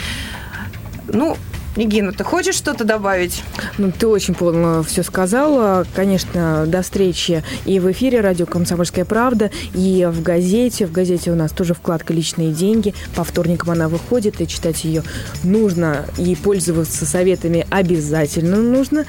Ну, 1.08 1.36
Нигина, 1.76 2.12
ты 2.12 2.24
хочешь 2.24 2.54
что-то 2.54 2.84
добавить? 2.84 3.42
Ну, 3.78 3.92
ты 3.92 4.06
очень 4.06 4.34
полно 4.34 4.82
все 4.82 5.02
сказала. 5.02 5.86
Конечно, 5.94 6.64
до 6.66 6.82
встречи 6.82 7.44
и 7.64 7.78
в 7.80 7.90
эфире 7.92 8.20
радио 8.20 8.46
«Комсомольская 8.46 9.04
правда», 9.04 9.50
и 9.74 10.08
в 10.10 10.22
газете. 10.22 10.86
В 10.86 10.92
газете 10.92 11.30
у 11.30 11.34
нас 11.34 11.52
тоже 11.52 11.74
вкладка 11.74 12.12
«Личные 12.12 12.52
деньги». 12.52 12.94
По 13.14 13.24
вторникам 13.24 13.70
она 13.70 13.88
выходит, 13.88 14.40
и 14.40 14.48
читать 14.48 14.84
ее 14.84 15.02
нужно, 15.44 16.06
и 16.18 16.34
пользоваться 16.34 17.04
советами 17.04 17.66
обязательно 17.70 18.56
нужно. 18.56 19.04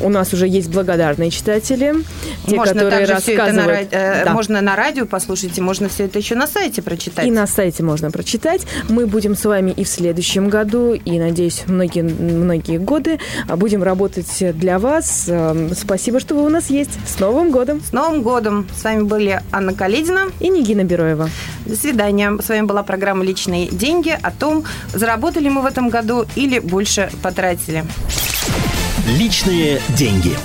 у 0.00 0.08
нас 0.08 0.32
уже 0.32 0.46
есть 0.46 0.70
благодарные 0.70 1.30
читатели, 1.30 1.94
те, 2.46 2.56
можно 2.56 2.74
которые 2.82 3.06
рассказывают. 3.06 3.92
на, 3.92 3.96
э, 3.96 4.24
да. 4.24 4.32
Можно 4.32 4.60
на 4.60 4.76
радио 4.76 5.06
послушать, 5.06 5.58
и 5.58 5.60
можно 5.60 5.88
все 5.88 6.04
это 6.04 6.18
еще 6.18 6.34
на 6.34 6.46
сайте 6.46 6.82
прочитать. 6.82 7.26
И 7.26 7.30
на 7.30 7.46
сайте 7.46 7.82
можно 7.82 8.10
прочитать. 8.10 8.66
Мы 8.88 9.06
будем 9.06 9.34
с 9.34 9.44
вами 9.44 9.72
и 9.72 9.84
в 9.84 9.88
следующем 9.88 10.48
году, 10.48 10.92
и 10.92 11.18
надеюсь, 11.24 11.64
многие-многие 11.66 12.78
годы. 12.78 13.18
Будем 13.48 13.82
работать 13.82 14.56
для 14.56 14.78
вас. 14.78 15.26
Эм, 15.28 15.74
спасибо, 15.74 16.20
что 16.20 16.34
вы 16.34 16.44
у 16.44 16.48
нас 16.48 16.70
есть. 16.70 16.98
С 17.06 17.18
Новым 17.18 17.50
годом! 17.50 17.80
С 17.80 17.92
Новым 17.92 18.22
годом! 18.22 18.66
С 18.76 18.84
вами 18.84 19.02
были 19.02 19.42
Анна 19.52 19.74
Каледина 19.74 20.26
и 20.40 20.48
Нигина 20.48 20.84
Бероева. 20.84 21.28
До 21.66 21.76
свидания. 21.76 22.36
С 22.40 22.48
вами 22.48 22.66
была 22.66 22.82
программа 22.82 23.24
«Личные 23.24 23.68
деньги» 23.68 24.16
о 24.22 24.30
том, 24.30 24.64
заработали 24.92 25.48
мы 25.48 25.62
в 25.62 25.66
этом 25.66 25.88
году 25.88 26.26
или 26.34 26.58
больше 26.58 27.10
потратили. 27.22 27.84
Личные 29.06 29.80
деньги. 29.90 30.36